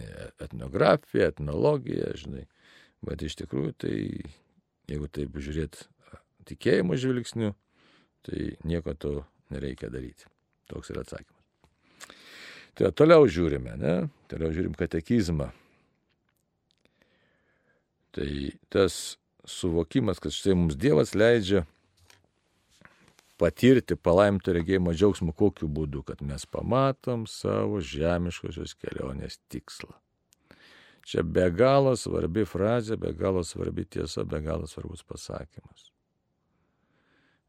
e, 0.01 0.07
etnografija, 0.43 1.29
etnologija, 1.35 2.15
žinai. 2.17 2.47
Bet 3.05 3.23
iš 3.27 3.37
tikrųjų, 3.43 3.75
tai 3.85 3.95
jeigu 4.91 5.11
taip 5.13 5.37
žiūrėt 5.37 5.85
tikėjimo 6.49 6.97
žvilgsniu, 6.99 7.53
tai 8.27 8.55
nieko 8.65 8.97
to 8.97 9.15
nereikia 9.53 9.93
daryti. 9.93 10.27
Toks 10.73 10.95
yra 10.95 11.05
atsakymas. 11.05 11.42
Tai 12.79 12.93
toliau 12.97 13.27
žiūrime, 13.29 13.75
ne? 13.77 13.97
Toliau 14.33 14.53
žiūrim 14.55 14.73
katekizmą. 14.79 15.51
Tai 18.13 18.29
tas 18.73 19.19
suvokimas, 19.49 20.21
kad 20.21 20.33
štai 20.33 20.57
mums 20.57 20.77
Dievas 20.81 21.15
leidžia 21.17 21.67
patirti 23.41 23.97
palaimto 23.99 24.55
regėjimo 24.55 24.95
džiaugsmą 24.95 25.35
kokiu 25.37 25.69
būdu, 25.69 26.05
kad 26.07 26.23
mes 26.25 26.45
pamatom 26.47 27.27
savo 27.29 27.81
žemiškosios 27.83 28.77
kelionės 28.79 29.41
tikslą. 29.53 29.93
Čia 31.03 31.25
be 31.27 31.49
galo 31.51 31.97
svarbi 31.99 32.47
frazė, 32.47 32.97
be 33.01 33.11
galo 33.19 33.43
svarbi 33.45 33.85
tiesa, 33.85 34.23
be 34.25 34.39
galo 34.45 34.69
svarbus 34.71 35.03
pasakymas. 35.03 35.92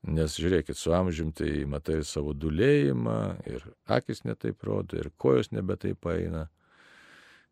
Nes 0.04 0.34
žiūrėkit, 0.36 0.76
su 0.76 0.92
amžium 0.92 1.30
tai 1.32 1.64
matai 1.70 2.02
savo 2.04 2.34
dulėjimą 2.36 3.20
ir 3.48 3.64
akis 3.88 4.26
netaip 4.28 4.66
rodo, 4.68 4.98
ir 5.00 5.08
kojos 5.16 5.54
nebe 5.56 5.78
taip 5.80 6.04
eina. 6.12 6.50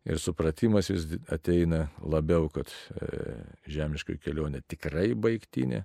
Ir 0.04 0.18
supratimas 0.20 0.90
vis 0.90 1.06
ateina 1.32 1.86
labiau, 2.02 2.50
kad 2.52 2.68
e, 2.68 3.38
žemiškoji 3.70 4.20
kelionė 4.20 4.60
tikrai 4.68 5.14
baigtinė. 5.14 5.84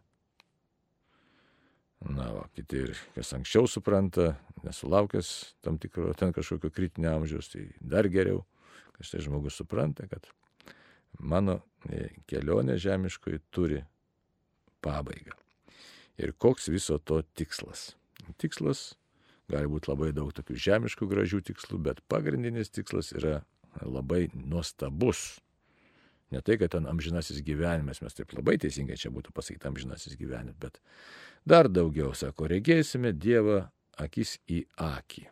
Na, 2.11 2.27
o 2.41 2.43
kiti 2.57 2.83
ir 2.89 2.99
kas 3.15 3.31
anksčiau 3.37 3.69
supranta, 3.69 4.33
nesulaukęs 4.65 5.31
tam 5.63 5.79
tikro 5.81 6.11
ten 6.19 6.35
kažkokio 6.35 6.73
kritinio 6.73 7.15
amžiaus, 7.15 7.53
tai 7.53 7.69
dar 7.79 8.09
geriau, 8.11 8.43
kad 8.97 9.07
štai 9.07 9.23
žmogus 9.29 9.61
supranta, 9.61 10.09
kad 10.11 10.27
mano 11.21 11.61
e, 11.87 12.09
kelionė 12.27 12.75
žemiškoji 12.81 13.45
turi 13.53 13.85
pabaigą 14.83 15.37
ir 16.17 16.33
koks 16.33 16.67
viso 16.73 16.97
to 16.97 17.21
tikslas. 17.37 17.93
Tikslas 18.41 18.95
gali 19.51 19.69
būti 19.71 19.91
labai 19.91 20.11
daug 20.15 20.33
tokių 20.35 20.57
žemiškų 20.59 21.07
gražių 21.07 21.41
tikslų, 21.51 21.79
bet 21.89 22.01
pagrindinis 22.11 22.73
tikslas 22.73 23.13
yra 23.15 23.41
labai 23.81 24.27
nuostabus. 24.33 25.39
Ne 26.33 26.41
tai, 26.43 26.57
kad 26.59 26.73
ten 26.73 26.87
amžinasis 26.89 27.39
gyvenimas, 27.45 28.01
mes 28.03 28.17
taip 28.17 28.33
labai 28.35 28.57
teisingai 28.59 28.97
čia 28.99 29.13
būtų 29.15 29.31
pasakyti 29.35 29.69
amžinasis 29.69 30.17
gyvenimas, 30.19 30.57
bet 30.59 30.81
dar 31.47 31.69
daugiau, 31.71 32.11
sako, 32.11 32.49
regėsime 32.51 33.13
Dievą 33.15 33.61
akis 33.95 34.35
į 34.51 34.65
akį. 34.75 35.29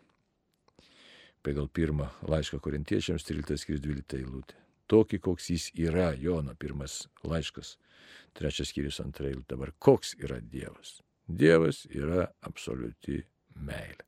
Pagal 1.45 1.67
pirmą 1.67 2.07
laišką 2.25 2.61
korintiečiams 2.63 3.27
13.12 3.27 4.21
eilutė. 4.21 4.55
Tokį, 4.89 5.19
koks 5.27 5.49
jis 5.49 5.67
yra, 5.75 6.13
Jono 6.17 6.55
pirmas 6.57 7.03
laiškas 7.25 7.75
Trečias 8.35 8.73
skyrius 8.73 8.99
antra 9.03 9.29
eilutė. 9.29 9.53
Dabar 9.55 9.71
koks 9.79 10.15
yra 10.19 10.41
Dievas? 10.41 10.99
Dievas 11.25 11.85
yra 11.89 12.27
absoliuti 12.45 13.21
meilė. 13.55 14.03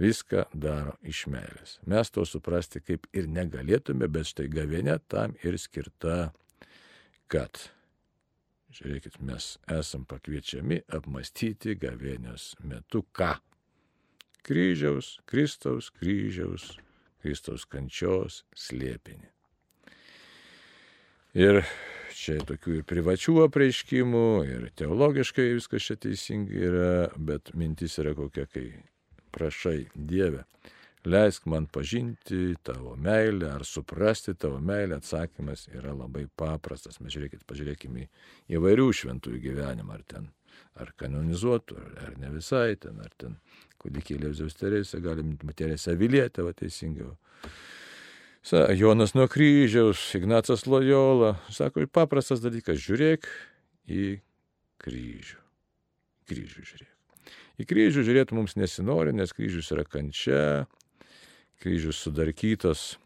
Viską 0.00 0.46
daro 0.56 0.96
iš 1.06 1.26
meilės. 1.30 1.76
Mes 1.86 2.10
to 2.10 2.24
suprasti 2.26 2.80
kaip 2.82 3.06
ir 3.14 3.28
negalėtume, 3.30 4.08
bet 4.10 4.30
štai 4.30 4.48
gavėnė 4.50 4.96
tam 5.12 5.36
ir 5.44 5.58
skirta, 5.60 6.32
kad, 7.30 7.60
žiūrėkit, 8.72 9.20
mes 9.20 9.56
esam 9.70 10.06
pakviečiami 10.08 10.80
apmastyti 10.96 11.76
gavėnios 11.78 12.54
metu 12.64 13.04
ką? 13.12 13.36
Kryžiaus, 14.42 15.20
Kristaus 15.28 15.92
kryžiaus, 15.94 16.72
Kristaus 17.22 17.68
kančios 17.70 18.42
slėpinį. 18.58 19.28
Ir 21.38 21.62
čia 22.16 22.38
tokių 22.46 22.78
ir 22.78 22.86
privačių 22.88 23.34
apreiškimų, 23.46 24.28
ir 24.48 24.70
teologiškai 24.78 25.52
viskas 25.56 25.88
čia 25.88 25.98
teisingai 26.00 26.64
yra, 26.68 26.94
bet 27.16 27.52
mintis 27.58 27.98
yra 28.02 28.14
kokia, 28.18 28.46
kai 28.50 28.66
prašai 29.32 29.86
Dievę, 29.94 30.44
leisk 31.04 31.46
man 31.50 31.66
pažinti 31.66 32.54
tavo 32.62 32.94
meilę 32.96 33.50
ar 33.56 33.64
suprasti 33.66 34.34
tavo 34.34 34.60
meilę, 34.60 35.00
atsakymas 35.00 35.66
yra 35.72 35.94
labai 35.96 36.26
paprastas. 36.36 37.00
Mes 37.00 37.14
žiūrėkit, 37.16 37.42
pažiūrėkime 37.48 38.06
į 38.06 38.08
įvairių 38.58 38.88
šventųjų 39.00 39.42
gyvenimą, 39.48 39.98
ar 39.98 40.06
ten, 40.14 40.30
ar 40.78 40.94
kanonizuotų, 41.00 41.78
ar, 41.82 41.92
ar 42.06 42.16
ne 42.22 42.32
visai 42.36 42.76
ten, 42.80 43.00
ar 43.02 43.12
ten 43.18 43.36
kūdikėlė 43.82 44.30
Jėzaus 44.30 44.58
Teresė, 44.60 45.02
galim 45.02 45.34
Teresė 45.56 45.96
Vilietė, 45.98 46.46
va 46.46 46.54
teisingiau 46.56 47.16
Jonas 48.50 49.14
nuo 49.14 49.28
kryžiaus, 49.30 50.00
Ignacas 50.18 50.66
Lojola. 50.66 51.36
Sako, 51.54 51.84
paprastas 51.86 52.42
dalykas, 52.42 52.80
žiūrėk 52.82 53.28
į 53.86 54.06
kryžių. 54.82 55.38
Kryžių 56.26 56.64
žiūrėk. 56.66 56.88
Į 57.62 57.66
kryžių 57.70 58.02
žiūrėti 58.08 58.34
mums 58.34 58.56
nesinori, 58.58 59.12
nes 59.14 59.30
kryžius 59.36 59.70
yra 59.74 59.84
kančia, 59.86 60.66
kryžius 61.62 62.02
sudarkytas, 62.02 62.96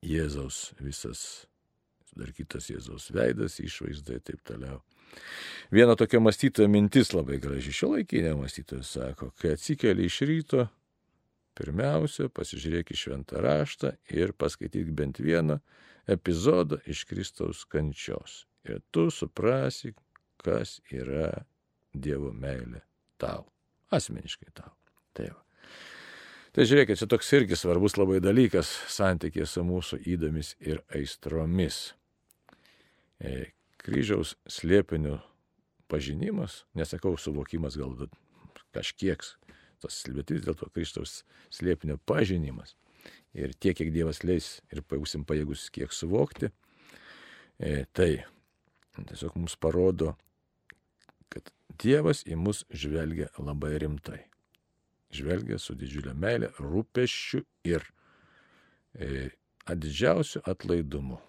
Jėzaus 0.00 0.70
visas 0.80 1.46
sudarkytas 2.08 2.70
Jėzaus 2.72 3.10
veidas, 3.12 3.58
išvaizda 3.60 4.16
ir 4.16 4.22
taip 4.24 4.40
toliau. 4.48 4.80
Viena 5.74 5.96
tokia 5.98 6.20
mąstytoja 6.22 6.70
mintis 6.70 7.12
labai 7.14 7.38
graži, 7.42 7.72
šio 7.74 7.94
laikinė 7.94 8.34
mąstytoja 8.38 8.84
sako, 8.86 9.30
kai 9.40 9.54
atsikeli 9.56 10.06
iš 10.08 10.20
ryto, 10.28 10.66
pirmiausia, 11.58 12.28
pasižiūrėk 12.32 12.92
į 12.94 12.98
šventą 13.02 13.42
raštą 13.44 13.94
ir 14.14 14.34
paskaityk 14.38 14.92
bent 14.96 15.20
vieną 15.22 15.60
epizodą 16.10 16.80
iš 16.90 17.04
Kristaus 17.10 17.64
kančios. 17.68 18.44
Ir 18.66 18.82
tu 18.92 19.08
suprasi, 19.14 19.94
kas 20.40 20.78
yra 20.92 21.44
Dievo 21.90 22.30
meilė 22.32 22.84
tau, 23.20 23.46
asmeniškai 23.90 24.52
tau. 24.54 24.72
Tai 25.16 25.30
va. 25.32 25.40
Tai 26.50 26.66
žiūrėkit, 26.66 26.98
čia 26.98 27.06
toks 27.06 27.28
irgi 27.36 27.54
svarbus 27.58 27.94
labai 27.94 28.18
dalykas 28.22 28.70
santykė 28.90 29.44
su 29.46 29.62
mūsų 29.66 30.00
įdomis 30.14 30.56
ir 30.58 30.80
aistromis. 30.90 31.92
E, 33.22 33.52
kryžiaus 33.78 34.34
slėpinių 34.50 35.20
pažinimas, 35.90 36.64
nesakau 36.74 37.14
suvokimas 37.18 37.78
gal 37.78 37.94
kažkiek, 38.74 39.22
tas 39.82 40.02
bet 40.14 40.32
vis 40.32 40.44
dėlto 40.46 40.70
Kristaus 40.74 41.20
slėpinio 41.54 41.98
pažinimas. 42.08 42.76
Ir 43.36 43.54
tiek, 43.54 43.76
kiek 43.78 43.92
Dievas 43.94 44.24
leis 44.26 44.58
ir 44.74 44.82
pajusim 44.82 45.24
pajėgus 45.24 45.68
kiek 45.72 45.92
suvokti, 45.94 46.50
e, 47.58 47.86
tai 47.96 48.10
tiesiog 48.98 49.38
mums 49.38 49.56
parodo, 49.56 50.16
kad 51.32 51.52
Dievas 51.80 52.26
į 52.26 52.36
mus 52.36 52.66
žvelgia 52.74 53.30
labai 53.38 53.78
rimtai 53.80 54.24
žvelgia 55.14 55.58
su 55.58 55.74
didžiulė 55.78 56.14
meilė, 56.14 56.50
rūpeščiu 56.58 57.42
ir 57.68 57.84
e, 58.94 59.30
atidžiausiu 59.70 60.42
atlaidumu. 60.48 61.20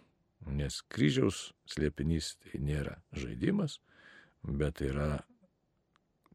Nes 0.50 0.80
kryžiaus 0.90 1.52
slėpinys 1.70 2.36
tai 2.42 2.62
nėra 2.66 2.96
žaidimas, 3.14 3.78
bet 4.42 4.82
yra 4.82 5.22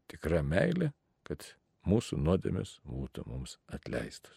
tikra 0.07 0.43
meilė, 0.47 0.93
kad 1.27 1.43
mūsų 1.87 2.19
nuodėmės 2.21 2.77
būtų 2.87 3.25
mums 3.29 3.57
atleistas. 3.73 4.35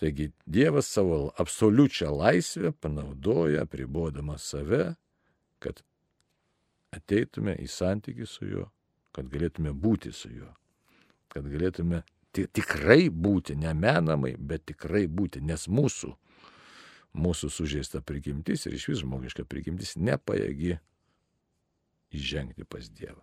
Taigi 0.00 0.32
Dievas 0.46 0.88
savo 0.90 1.28
absoliučią 1.38 2.10
laisvę 2.10 2.72
panaudoja, 2.82 3.62
pribodamas 3.70 4.48
save, 4.50 4.96
kad 5.62 5.84
ateitume 6.94 7.54
į 7.62 7.70
santykių 7.70 8.26
su 8.26 8.50
juo, 8.50 8.66
kad 9.14 9.30
galėtume 9.30 9.70
būti 9.72 10.10
su 10.12 10.32
juo 10.34 10.50
kad 11.34 11.46
galėtume 11.50 12.02
tikrai 12.34 13.08
būti, 13.10 13.56
nemenamai, 13.58 14.34
bet 14.38 14.68
tikrai 14.70 15.04
būti, 15.10 15.42
nes 15.42 15.66
mūsų, 15.70 16.12
mūsų 17.24 17.50
sužeista 17.50 18.02
prigimtis 18.06 18.66
ir 18.66 18.78
iš 18.78 18.88
vis 18.92 19.02
žmogiška 19.02 19.46
prigimtis 19.50 19.96
nepaėgi 19.98 20.78
įžengti 22.14 22.66
pas 22.70 22.90
Dievą. 22.90 23.22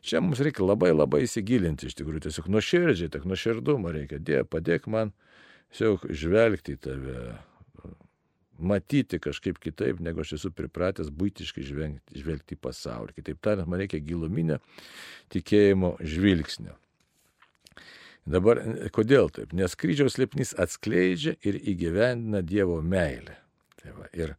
Čia 0.00 0.22
mums 0.24 0.40
reikia 0.40 0.64
labai 0.64 0.94
labai 0.94 1.24
įsigilinti, 1.26 1.90
iš 1.90 1.98
tikrųjų, 1.98 2.24
tiesiog 2.28 2.48
nuoširdžiai, 2.54 3.12
tik 3.12 3.26
nuoširdumo 3.28 3.92
reikia. 3.92 4.20
Dieve, 4.22 4.46
padėk 4.48 4.88
man 4.88 5.12
tiesiog 5.70 6.06
žvelgti 6.08 6.78
į 6.78 6.80
tave, 6.86 7.24
matyti 8.60 9.20
kažkaip 9.20 9.58
kitaip, 9.60 10.00
negu 10.04 10.22
aš 10.24 10.36
esu 10.38 10.52
pripratęs 10.54 11.10
būtiškai 11.16 11.64
žvelgti, 11.64 12.20
žvelgti 12.20 12.56
į 12.56 12.62
pasaulį. 12.64 13.16
Kitaip 13.16 13.40
tariant, 13.44 13.68
man 13.68 13.82
reikia 13.82 14.00
giluminio 14.04 14.60
tikėjimo 15.32 15.96
žvilgsnio. 16.00 16.76
Dabar 18.30 18.60
kodėl 18.94 19.30
taip? 19.32 19.54
Nes 19.56 19.74
kryžiaus 19.78 20.18
slėpnys 20.18 20.52
atskleidžia 20.60 21.34
ir 21.46 21.56
įgyvendina 21.72 22.44
Dievo 22.46 22.78
meilę. 22.84 23.38
Tai 23.80 23.96
va, 23.96 24.10
ir 24.12 24.34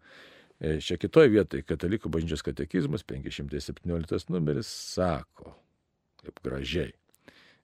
e, 0.62 0.78
čia 0.84 0.98
kitoje 1.02 1.32
vietoje 1.34 1.66
Katalikų 1.66 2.12
bažnyčios 2.14 2.46
katekizmas 2.46 3.04
517 3.08 4.32
numeris 4.32 4.70
sako, 4.70 5.56
kaip 6.22 6.42
gražiai, 6.46 6.94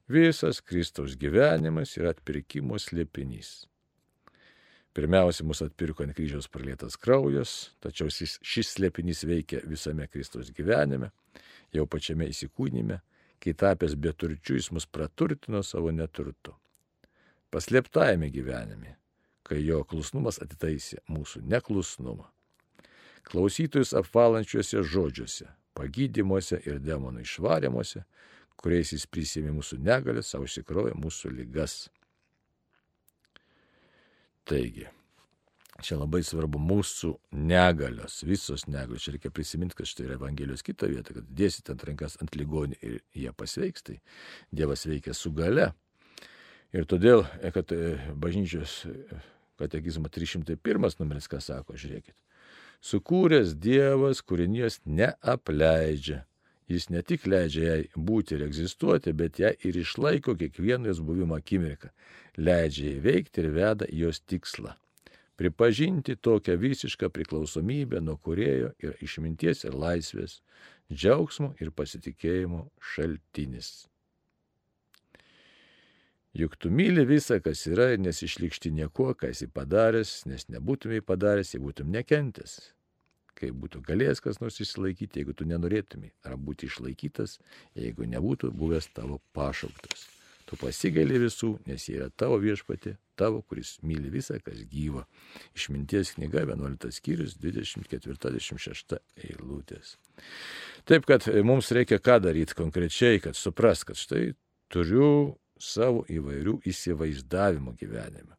visas 0.09 0.59
Kristaus 0.65 1.15
gyvenimas 1.19 1.95
yra 1.99 2.15
atpirkimo 2.15 2.79
slėpinys. 2.81 3.67
Pirmiausia, 4.97 5.45
mus 5.45 5.61
atpirko 5.61 6.01
ant 6.03 6.17
kryžiaus 6.17 6.49
pralietas 6.49 6.97
kraujas, 6.97 7.75
tačiau 7.85 8.09
šis, 8.09 8.39
šis 8.41 8.73
slėpinys 8.79 9.21
veikia 9.29 9.61
visame 9.69 10.07
Kristaus 10.09 10.49
gyvenime, 10.49 11.11
jau 11.71 11.85
pačiame 11.85 12.25
įsikūnyme 12.33 12.97
kai 13.39 13.53
tapęs 13.53 13.95
beturčiu 13.95 14.57
jis 14.57 14.71
mus 14.71 14.85
praturtino 14.85 15.61
savo 15.63 15.91
neturtu. 15.91 16.55
Paslėptajame 17.53 18.29
gyvenime, 18.33 18.97
kai 19.47 19.61
jo 19.63 19.83
klusnumas 19.87 20.41
atitaisė 20.43 20.99
mūsų 21.11 21.43
neklusnumą. 21.47 22.27
Klausytojus 23.27 23.93
apvalančiuose 23.97 24.83
žodžiuose, 24.87 25.49
pagydymuose 25.77 26.61
ir 26.65 26.79
demonų 26.83 27.25
išvarimuose, 27.25 28.05
kuriais 28.57 28.93
jis 28.95 29.07
prisėmė 29.11 29.51
mūsų 29.57 29.81
negalę, 29.83 30.23
savo 30.23 30.47
įsikrovė 30.47 30.95
mūsų 30.97 31.33
lygas. 31.35 31.81
Taigi, 34.47 34.87
Čia 35.77 35.99
labai 35.99 36.23
svarbu 36.25 36.57
mūsų 36.57 37.11
negalios, 37.37 38.23
visos 38.25 38.63
negalios. 38.65 39.03
Čia 39.05 39.13
reikia 39.13 39.29
prisiminti, 39.29 39.77
kad 39.77 39.85
štai 39.85 40.07
yra 40.07 40.15
Evangelijos 40.17 40.63
kita 40.65 40.89
vieta, 40.89 41.13
kad 41.13 41.27
dėsite 41.37 41.75
ant 41.75 41.83
rankas 41.85 42.17
ant 42.23 42.33
ligonių 42.33 42.79
ir 42.81 42.95
jie 43.13 43.33
pasveiks, 43.37 43.85
tai 43.85 43.99
Dievas 44.49 44.87
veikia 44.89 45.13
su 45.13 45.29
gale. 45.37 45.69
Ir 46.73 46.89
todėl, 46.89 47.27
kad 47.53 47.69
e, 47.75 47.93
bažnyčios 48.17 48.79
e, 48.89 49.19
katekizmo 49.61 50.09
301 50.09 50.97
numeris, 50.97 51.29
ką 51.29 51.39
sako, 51.45 51.77
žiūrėkit. 51.77 52.17
Sukūręs 52.83 53.55
Dievas 53.57 54.21
kūrinijos 54.21 54.79
neapleidžia. 54.85 56.23
Jis 56.67 56.89
ne 56.91 57.01
tik 57.01 57.25
leidžia 57.27 57.63
jai 57.67 57.83
būti 57.95 58.35
ir 58.35 58.43
egzistuoti, 58.47 59.13
bet 59.15 59.39
ją 59.39 59.53
ir 59.63 59.77
išlaiko 59.83 60.35
kiekvieną 60.35 60.91
jos 60.91 60.99
buvimo 60.99 61.37
akimirką. 61.39 61.93
Leidžia 62.37 62.91
jai 62.91 63.05
veikti 63.07 63.43
ir 63.43 63.53
veda 63.55 63.87
jos 63.89 64.19
tikslą 64.19 64.75
pripažinti 65.37 66.15
tokią 66.15 66.57
visišką 66.57 67.09
priklausomybę 67.13 68.01
nuo 68.01 68.17
kurėjo 68.25 68.71
ir 68.83 68.97
išminties 69.05 69.63
ir 69.67 69.77
laisvės, 69.77 70.39
džiaugsmo 70.89 71.53
ir 71.61 71.71
pasitikėjimo 71.77 72.63
šaltinis. 72.93 73.69
Juk 76.35 76.57
tu 76.59 76.69
myli 76.73 77.05
visą, 77.07 77.39
kas 77.41 77.63
yra 77.69 77.91
ir 77.93 78.01
nesišlikšti 78.03 78.71
nieko, 78.75 79.13
ką 79.17 79.31
esi 79.31 79.47
padaręs, 79.47 80.25
nes 80.29 80.49
nebūtumai 80.53 80.99
padaręs, 81.05 81.53
jei 81.55 81.63
būtum 81.63 81.89
nekentęs. 81.93 82.59
Kai 83.37 83.53
būtų 83.53 83.83
galėjęs 83.85 84.21
kas 84.25 84.41
nors 84.41 84.59
išsilaikyti, 84.61 85.21
jeigu 85.21 85.33
tu 85.37 85.45
nenorėtumai, 85.49 86.11
ar 86.25 86.37
būti 86.41 86.69
išlaikytas, 86.69 87.37
jeigu 87.77 88.09
nebūtų 88.09 88.51
buvęs 88.57 88.89
tavo 88.97 89.21
pašauktas. 89.37 90.07
Tu 90.47 90.55
pasigaili 90.55 91.19
visų, 91.19 91.57
nes 91.67 91.83
jie 91.89 91.97
yra 91.97 92.07
tavo 92.15 92.37
viešpati, 92.39 92.93
tavo, 93.19 93.41
kuris 93.43 93.73
myli 93.83 94.07
visą, 94.13 94.37
kas 94.43 94.61
gyva. 94.71 95.03
Išminties 95.57 96.13
knyga 96.15 96.45
11 96.45 96.93
skyrius 96.95 97.35
24-26 97.41 98.95
eilutės. 99.27 99.97
Taip, 100.87 101.03
kad 101.09 101.27
mums 101.43 101.73
reikia 101.75 101.99
ką 101.99 102.21
daryti 102.23 102.55
konkrečiai, 102.55 103.19
kad 103.25 103.35
supras, 103.35 103.83
kad 103.83 103.99
štai 103.99 104.31
turiu 104.71 105.35
savo 105.59 106.03
įvairių 106.09 106.59
įsivaizdavimų 106.67 107.75
gyvenime. 107.79 108.35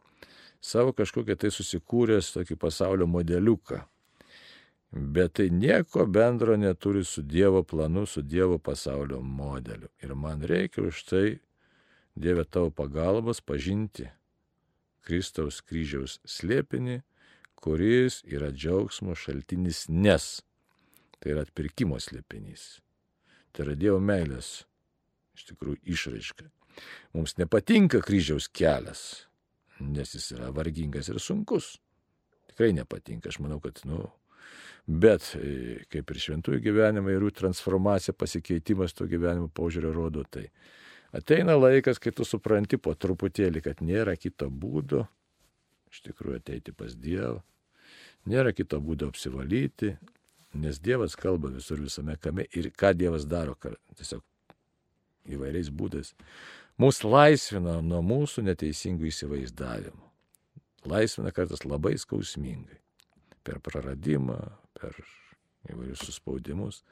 Savo 0.60 0.92
kažkokią 0.96 1.36
tai 1.38 1.50
susikūręs 1.54 2.32
tokį 2.34 2.58
pasaulio 2.58 3.06
modeliuką. 3.06 3.82
Bet 4.90 5.34
tai 5.38 5.50
nieko 5.52 6.06
bendro 6.08 6.56
neturi 6.56 7.04
su 7.04 7.22
Dievo 7.22 7.62
planu, 7.62 8.06
su 8.06 8.22
Dievo 8.22 8.58
pasaulio 8.58 9.20
modeliu. 9.20 9.90
Ir 10.02 10.14
man 10.14 10.42
reikia 10.42 10.88
už 10.88 11.04
tai 11.10 11.26
Dieve 12.18 12.44
tavo 12.44 12.70
pagalbos 12.70 13.38
pažinti 13.40 14.08
Kristaus 15.06 15.60
kryžiaus 15.62 16.18
slėpinį, 16.26 16.98
kuris 17.54 18.22
yra 18.26 18.50
džiaugsmo 18.50 19.14
šaltinis, 19.14 19.86
nes 19.88 20.40
tai 21.20 21.36
yra 21.36 21.46
atpirkimo 21.46 22.00
slėpinys. 22.02 22.80
Tai 23.52 23.68
yra 23.68 23.78
Dievo 23.78 24.02
meilės 24.02 24.64
iš 25.38 25.46
tikrųjų 25.52 25.78
išraiška. 25.94 26.48
Mums 27.16 27.36
nepatinka 27.40 28.00
kryžiaus 28.04 28.48
kelias, 28.52 29.02
nes 29.80 30.14
jis 30.16 30.32
yra 30.36 30.52
vargingas 30.54 31.10
ir 31.12 31.20
sunkus. 31.22 31.76
Tikrai 32.52 32.72
nepatinka, 32.76 33.30
aš 33.30 33.38
manau, 33.44 33.60
kad, 33.62 33.80
nu, 33.88 34.06
bet 34.86 35.34
e, 35.38 35.84
kaip 35.92 36.10
ir 36.10 36.22
šventųjų 36.24 36.62
gyvenimai 36.64 37.14
ir 37.16 37.28
jų 37.28 37.34
transformacija, 37.42 38.16
pasikeitimas 38.16 38.96
to 38.96 39.06
gyvenimo 39.10 39.50
požiūrio 39.54 39.92
rodo 39.94 40.24
tai. 40.24 40.48
Ateina 41.14 41.54
laikas, 41.56 42.00
kai 42.02 42.12
tu 42.12 42.26
supranti 42.28 42.76
po 42.76 42.92
truputėlį, 42.92 43.62
kad 43.64 43.80
nėra 43.80 44.16
kito 44.20 44.50
būdo 44.52 45.06
iš 45.92 46.02
tikrųjų 46.08 46.40
ateiti 46.42 46.74
pas 46.76 46.94
Dievą. 46.96 47.40
Nėra 48.28 48.52
kito 48.52 48.80
būdo 48.84 49.08
apsivalyti, 49.08 49.94
nes 50.58 50.80
Dievas 50.84 51.16
kalba 51.16 51.50
visur 51.54 51.80
visame 51.80 52.18
kame 52.20 52.44
ir 52.56 52.70
ką 52.76 52.92
Dievas 52.96 53.26
daro 53.28 53.56
tiesiog 53.96 54.24
įvairiais 55.28 55.70
būdais. 55.72 56.14
Mūsų 56.78 57.10
laisvina 57.10 57.78
nuo 57.82 58.02
mūsų 58.06 58.44
neteisingų 58.46 59.08
įsivaizdavimų. 59.10 60.04
Laisvina 60.88 61.32
kartais 61.34 61.64
labai 61.66 61.96
skausmingai. 61.98 62.78
per 63.48 63.62
praradimą, 63.64 64.36
per 64.76 64.92
įvairius 65.72 66.02
suspaudimus, 66.04 66.82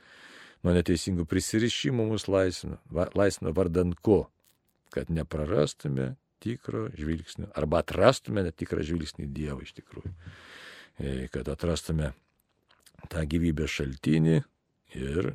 nuo 0.64 0.72
neteisingų 0.72 1.26
prisirišimų 1.28 2.06
mus 2.08 2.26
laisvina, 2.32 2.78
laisvina 3.12 3.52
vardant 3.56 3.98
ko, 4.00 4.22
kad 4.94 5.10
neprarastume 5.12 6.14
tikro 6.40 6.86
žvilgsnio, 6.96 7.50
arba 7.56 7.82
atrastume 7.82 8.44
netikrą 8.46 8.84
žvilgsnį 8.86 9.28
Dievą 9.36 9.64
iš 9.66 9.74
tikrųjų, 9.76 10.12
e, 10.98 11.28
kad 11.32 11.48
atrastume 11.52 12.12
tą 13.12 13.24
gyvybės 13.28 13.76
šaltinį 13.80 14.38
ir 14.96 15.34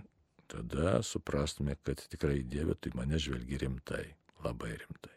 tada 0.51 0.99
suprastume, 1.05 1.77
kad 1.85 2.01
tikrai 2.11 2.41
Dieve 2.43 2.75
tu 2.75 2.91
mane 2.97 3.19
žvelgi 3.21 3.61
rimtai, 3.61 4.07
labai 4.43 4.75
rimtai. 4.75 5.13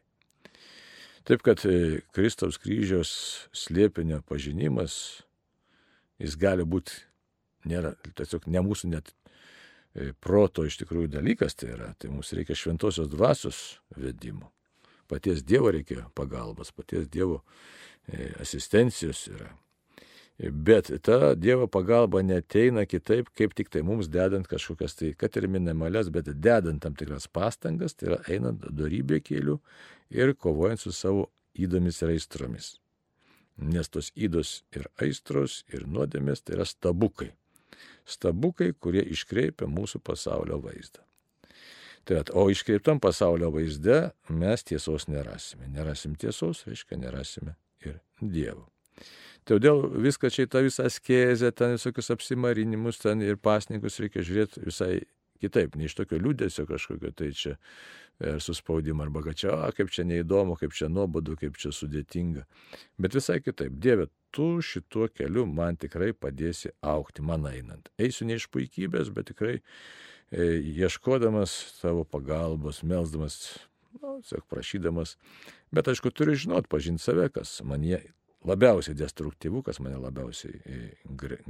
Taip 1.24 1.42
kad 1.44 1.62
e, 1.64 2.02
Kristaus 2.12 2.58
kryžiaus 2.60 3.10
slėpinio 3.56 4.20
pažinimas, 4.28 5.24
jis 6.20 6.36
gali 6.40 6.66
būti, 6.68 6.98
nėra, 7.70 7.94
tiesiog 8.12 8.44
ne 8.52 8.60
mūsų 8.66 8.90
net 8.92 9.08
e, 9.94 10.12
proto 10.20 10.66
iš 10.68 10.76
tikrųjų 10.82 11.14
dalykas 11.16 11.56
tai 11.56 11.72
yra, 11.78 11.94
tai 11.96 12.12
mums 12.12 12.34
reikia 12.36 12.56
šventosios 12.58 13.08
dvasios 13.08 13.62
vedimo. 13.96 14.50
Paties 15.08 15.40
Dievo 15.44 15.72
reikia 15.72 16.04
pagalbos, 16.16 16.72
paties 16.76 17.08
Dievo 17.08 17.40
e, 18.04 18.34
asistencijos 18.44 19.26
yra. 19.32 19.48
Bet 20.38 20.90
ta 21.02 21.34
Dievo 21.38 21.68
pagalba 21.70 22.22
neteina 22.22 22.82
kitaip, 22.90 23.28
kaip 23.38 23.54
tik 23.54 23.68
tai 23.70 23.84
mums 23.86 24.08
dedant 24.10 24.48
kažkokias 24.50 24.96
tai, 24.98 25.12
kad 25.14 25.36
ir 25.38 25.46
minimales, 25.46 26.10
bet 26.10 26.26
dedant 26.42 26.82
tam 26.82 26.96
tikras 26.98 27.28
pastangas, 27.30 27.94
tai 27.94 28.10
yra 28.10 28.18
einant 28.26 28.66
darybė 28.66 29.20
keliu 29.22 29.60
ir 30.10 30.34
kovojant 30.34 30.82
su 30.82 30.90
savo 30.92 31.28
įdomis 31.54 32.02
ir 32.02 32.16
aistromis. 32.16 32.74
Nes 33.62 33.86
tos 33.86 34.10
įdos 34.18 34.64
ir 34.74 34.90
aistros 34.98 35.62
ir 35.70 35.86
nuodėmės 35.86 36.42
tai 36.42 36.58
yra 36.58 36.66
stabukai. 36.66 37.30
Stabukai, 38.04 38.72
kurie 38.74 39.06
iškreipia 39.14 39.70
mūsų 39.70 40.02
pasaulio 40.02 40.58
vaizdą. 40.58 41.06
Tai, 42.04 42.24
o 42.34 42.50
iškreiptam 42.50 42.98
pasaulio 43.00 43.48
vaizde 43.54 44.10
mes 44.28 44.66
tiesos 44.66 45.06
nerasime. 45.08 45.70
Nerasim 45.72 46.18
tiesos, 46.18 46.66
reiškia, 46.66 46.98
nerasime 47.00 47.54
ir 47.86 48.00
Dievo. 48.20 48.66
Todėl 49.48 49.82
viską 50.06 50.30
čia 50.32 50.46
į 50.46 50.52
tą 50.52 50.62
visą 50.64 50.86
skezę, 50.88 51.50
ten 51.52 51.74
visokius 51.76 52.08
apsimarinimus, 52.14 53.02
ten 53.02 53.20
ir 53.24 53.36
pasninkus 53.36 54.00
reikia 54.00 54.24
žiūrėti 54.24 54.64
visai 54.64 54.94
kitaip, 55.44 55.76
ne 55.76 55.88
iš 55.88 55.96
tokio 55.98 56.18
liūdėsio 56.22 56.64
kažkokio, 56.68 57.10
tai 57.16 57.30
čia 57.36 57.58
ar 58.24 58.40
suspaudimą, 58.40 59.08
arba 59.08 59.24
kad 59.26 59.38
čia, 59.42 59.52
a, 59.66 59.72
kaip 59.74 59.90
čia 59.92 60.06
neįdomu, 60.06 60.56
kaip 60.60 60.72
čia 60.76 60.88
nuobodu, 60.92 61.34
kaip 61.40 61.58
čia 61.60 61.72
sudėtinga. 61.74 62.46
Bet 63.02 63.16
visai 63.18 63.40
kitaip, 63.42 63.74
Dieve, 63.82 64.06
tu 64.34 64.62
šituo 64.64 65.08
keliu 65.12 65.44
man 65.50 65.76
tikrai 65.80 66.12
padėsi 66.16 66.72
aukti, 66.80 67.24
man 67.26 67.48
einant. 67.50 67.90
Eisiu 67.98 68.28
ne 68.30 68.38
iš 68.38 68.48
puikybės, 68.54 69.10
bet 69.14 69.32
tikrai 69.32 69.58
e, 69.58 70.62
ieškodamas 70.78 71.52
savo 71.82 72.06
pagalbos, 72.06 72.84
melsdamas, 72.86 73.40
na, 73.98 74.14
nu, 74.14 74.18
tiesiog 74.22 74.46
prašydamas. 74.50 75.18
Bet 75.74 75.90
aišku, 75.90 76.14
turiu 76.14 76.38
žinot, 76.38 76.70
pažinti 76.70 77.02
save, 77.02 77.28
kas 77.34 77.58
man 77.66 77.84
jie 77.86 78.00
labiausiai 78.48 78.96
destruktyvu, 78.98 79.62
kas 79.66 79.80
mane 79.84 79.98
labiausiai 80.00 80.60
e, 80.64 80.80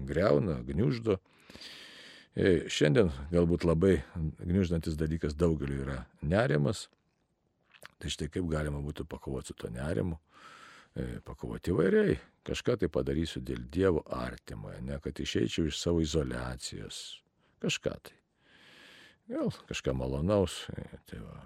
greuna, 0.06 0.60
gniuždo. 0.66 1.18
E, 2.34 2.66
šiandien 2.70 3.12
galbūt 3.32 3.66
labai 3.66 3.96
gniuždantis 4.40 4.98
dalykas 4.98 5.36
daugeliu 5.38 5.82
yra 5.86 6.02
nerimas. 6.22 6.88
Tai 8.02 8.10
štai 8.10 8.28
kaip 8.32 8.46
galima 8.50 8.80
būtų 8.82 9.06
pakovoti 9.08 9.52
su 9.52 9.58
to 9.58 9.70
nerimu. 9.72 10.18
E, 10.94 11.18
pakovoti 11.26 11.72
įvairiai. 11.74 12.18
Kažką 12.44 12.76
tai 12.82 12.90
padarysiu 12.92 13.40
dėl 13.42 13.64
Dievo 13.72 14.02
artimoje, 14.12 14.82
ne 14.84 14.98
kad 15.02 15.18
išeičiau 15.18 15.70
iš 15.70 15.80
savo 15.80 16.02
izolacijos. 16.04 17.00
Kažką 17.64 17.94
tai. 18.04 18.18
Gal 19.30 19.50
kažką 19.70 19.94
malonaus. 19.96 20.66
Tai 21.08 21.22
va, 21.24 21.38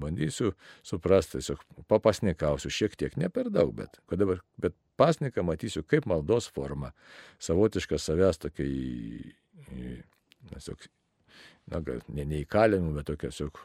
bandysiu 0.00 0.52
suprasti, 0.86 1.38
tiesiog 1.38 1.62
papasnikausiu 1.90 2.72
šiek 2.72 2.96
tiek, 3.00 3.16
ne 3.20 3.30
per 3.32 3.50
daug, 3.52 3.74
bet, 3.76 4.00
dabar, 4.10 4.42
bet 4.60 4.76
pasniką 5.00 5.44
matysiu 5.46 5.84
kaip 5.88 6.08
maldos 6.10 6.48
forma, 6.54 6.92
savotišką 7.42 7.98
savęs 8.00 8.42
tokia 8.46 8.66
į, 8.66 9.92
tiesiog, 10.52 10.88
na, 11.72 11.82
ne, 12.08 12.24
ne 12.24 12.42
įkalinimų, 12.42 12.98
bet 13.00 13.12
tokia 13.12 13.30
tiesiog 13.30 13.62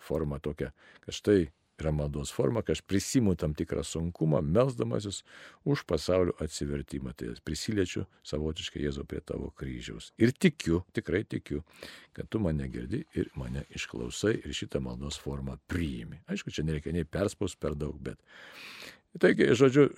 forma 0.00 0.40
tokia, 0.42 0.72
kad 1.04 1.16
štai 1.16 1.50
yra 1.82 1.92
maldos 1.94 2.32
forma, 2.32 2.62
kad 2.62 2.76
aš 2.76 2.82
prisimu 2.86 3.34
tam 3.38 3.54
tikrą 3.54 3.84
sunkumą, 3.86 4.42
melzdamasis 4.42 5.22
už 5.64 5.84
pasaulio 5.88 6.34
atsivertimą. 6.40 7.14
Tai 7.16 7.32
prisiliečiu 7.44 8.06
savotiškai 8.26 8.84
Jėzau 8.84 9.06
prie 9.08 9.20
tavo 9.24 9.50
kryžiaus. 9.56 10.10
Ir 10.20 10.32
tikiu, 10.32 10.82
tikrai 10.96 11.24
tikiu, 11.24 11.62
kad 12.16 12.28
tu 12.30 12.40
mane 12.42 12.68
girdi 12.72 13.04
ir 13.14 13.30
mane 13.40 13.66
išklausai 13.76 14.36
ir 14.40 14.56
šitą 14.56 14.82
maldos 14.84 15.18
formą 15.20 15.58
priimi. 15.70 16.22
Aišku, 16.30 16.52
čia 16.54 16.64
nereikia 16.66 16.94
nei 16.96 17.04
perspaus 17.08 17.56
per 17.56 17.76
daug, 17.78 17.98
bet. 18.00 18.20
Taigi, 19.20 19.50
žodžiu, 19.58 19.88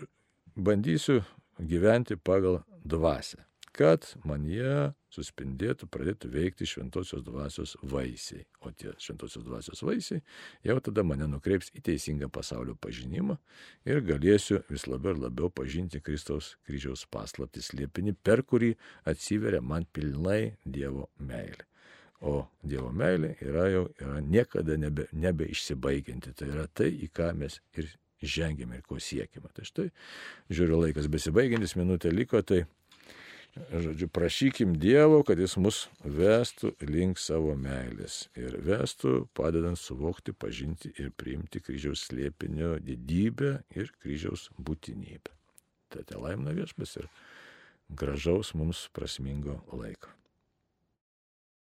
bandysiu 0.57 1.21
gyventi 1.61 2.17
pagal 2.17 2.63
dvasę, 2.85 3.43
kad 3.77 4.05
man 4.29 4.45
jie 4.49 4.93
suspindėtų, 5.13 5.89
pradėtų 5.93 6.31
veikti 6.33 6.67
šventosios 6.69 7.25
dvasios 7.25 7.75
vaisiai. 7.83 8.45
O 8.65 8.73
tie 8.73 8.93
šventosios 9.01 9.45
dvasios 9.45 9.83
vaisiai 9.85 10.23
jau 10.65 10.79
tada 10.85 11.05
mane 11.05 11.29
nukreips 11.29 11.73
į 11.77 11.83
teisingą 11.89 12.29
pasaulio 12.33 12.77
pažinimą 12.81 13.39
ir 13.89 14.03
galėsiu 14.09 14.63
vis 14.71 14.87
labiau 14.89 15.17
ir 15.17 15.23
labiau 15.25 15.51
pažinti 15.53 16.03
Kristaus 16.05 16.55
kryžiaus 16.69 17.05
paslaptis 17.13 17.73
liepinį, 17.77 18.17
per 18.23 18.45
kurį 18.45 18.75
atsiveria 19.09 19.61
man 19.65 19.89
pilnai 19.93 20.55
Dievo 20.65 21.09
meilė. 21.19 21.67
O 22.23 22.45
Dievo 22.63 22.93
meilė 22.95 23.35
yra 23.43 23.67
jau 23.73 23.87
yra 23.99 24.21
niekada 24.23 24.77
nebe, 24.79 25.09
nebeišsibaigianti. 25.13 26.37
Tai 26.39 26.53
yra 26.53 26.69
tai, 26.71 26.93
į 26.93 27.09
ką 27.11 27.33
mes 27.35 27.59
ir 27.75 27.89
žengėme 28.23 28.79
ir 28.79 28.85
ko 28.87 29.01
siekime. 29.03 29.51
Tai 29.57 29.67
štai, 29.67 29.89
žiūriu, 30.53 30.79
laikas 30.85 31.09
besibaigiantis, 31.11 31.75
minutė 31.79 32.13
liko, 32.15 32.39
tai, 32.47 32.63
žodžiu, 33.57 34.09
prašykim 34.09 34.77
Dievo, 34.81 35.21
kad 35.27 35.41
Jis 35.41 35.59
mus 35.61 35.83
vestų 36.05 36.73
link 36.89 37.21
savo 37.21 37.53
meilės 37.59 38.27
ir 38.39 38.57
vestų, 38.65 39.27
padedant 39.37 39.81
suvokti, 39.81 40.33
pažinti 40.33 40.93
ir 40.97 41.13
priimti 41.17 41.61
kryžiaus 41.61 42.07
slėpinio 42.09 42.79
didybę 42.81 43.59
ir 43.77 43.93
kryžiaus 44.01 44.49
būtinybę. 44.57 45.37
Te 45.93 46.17
laimina 46.17 46.57
viešpas 46.57 46.97
ir 47.03 47.11
gražaus 47.93 48.55
mums 48.57 48.87
prasmingo 48.97 49.61
laiko. 49.73 50.22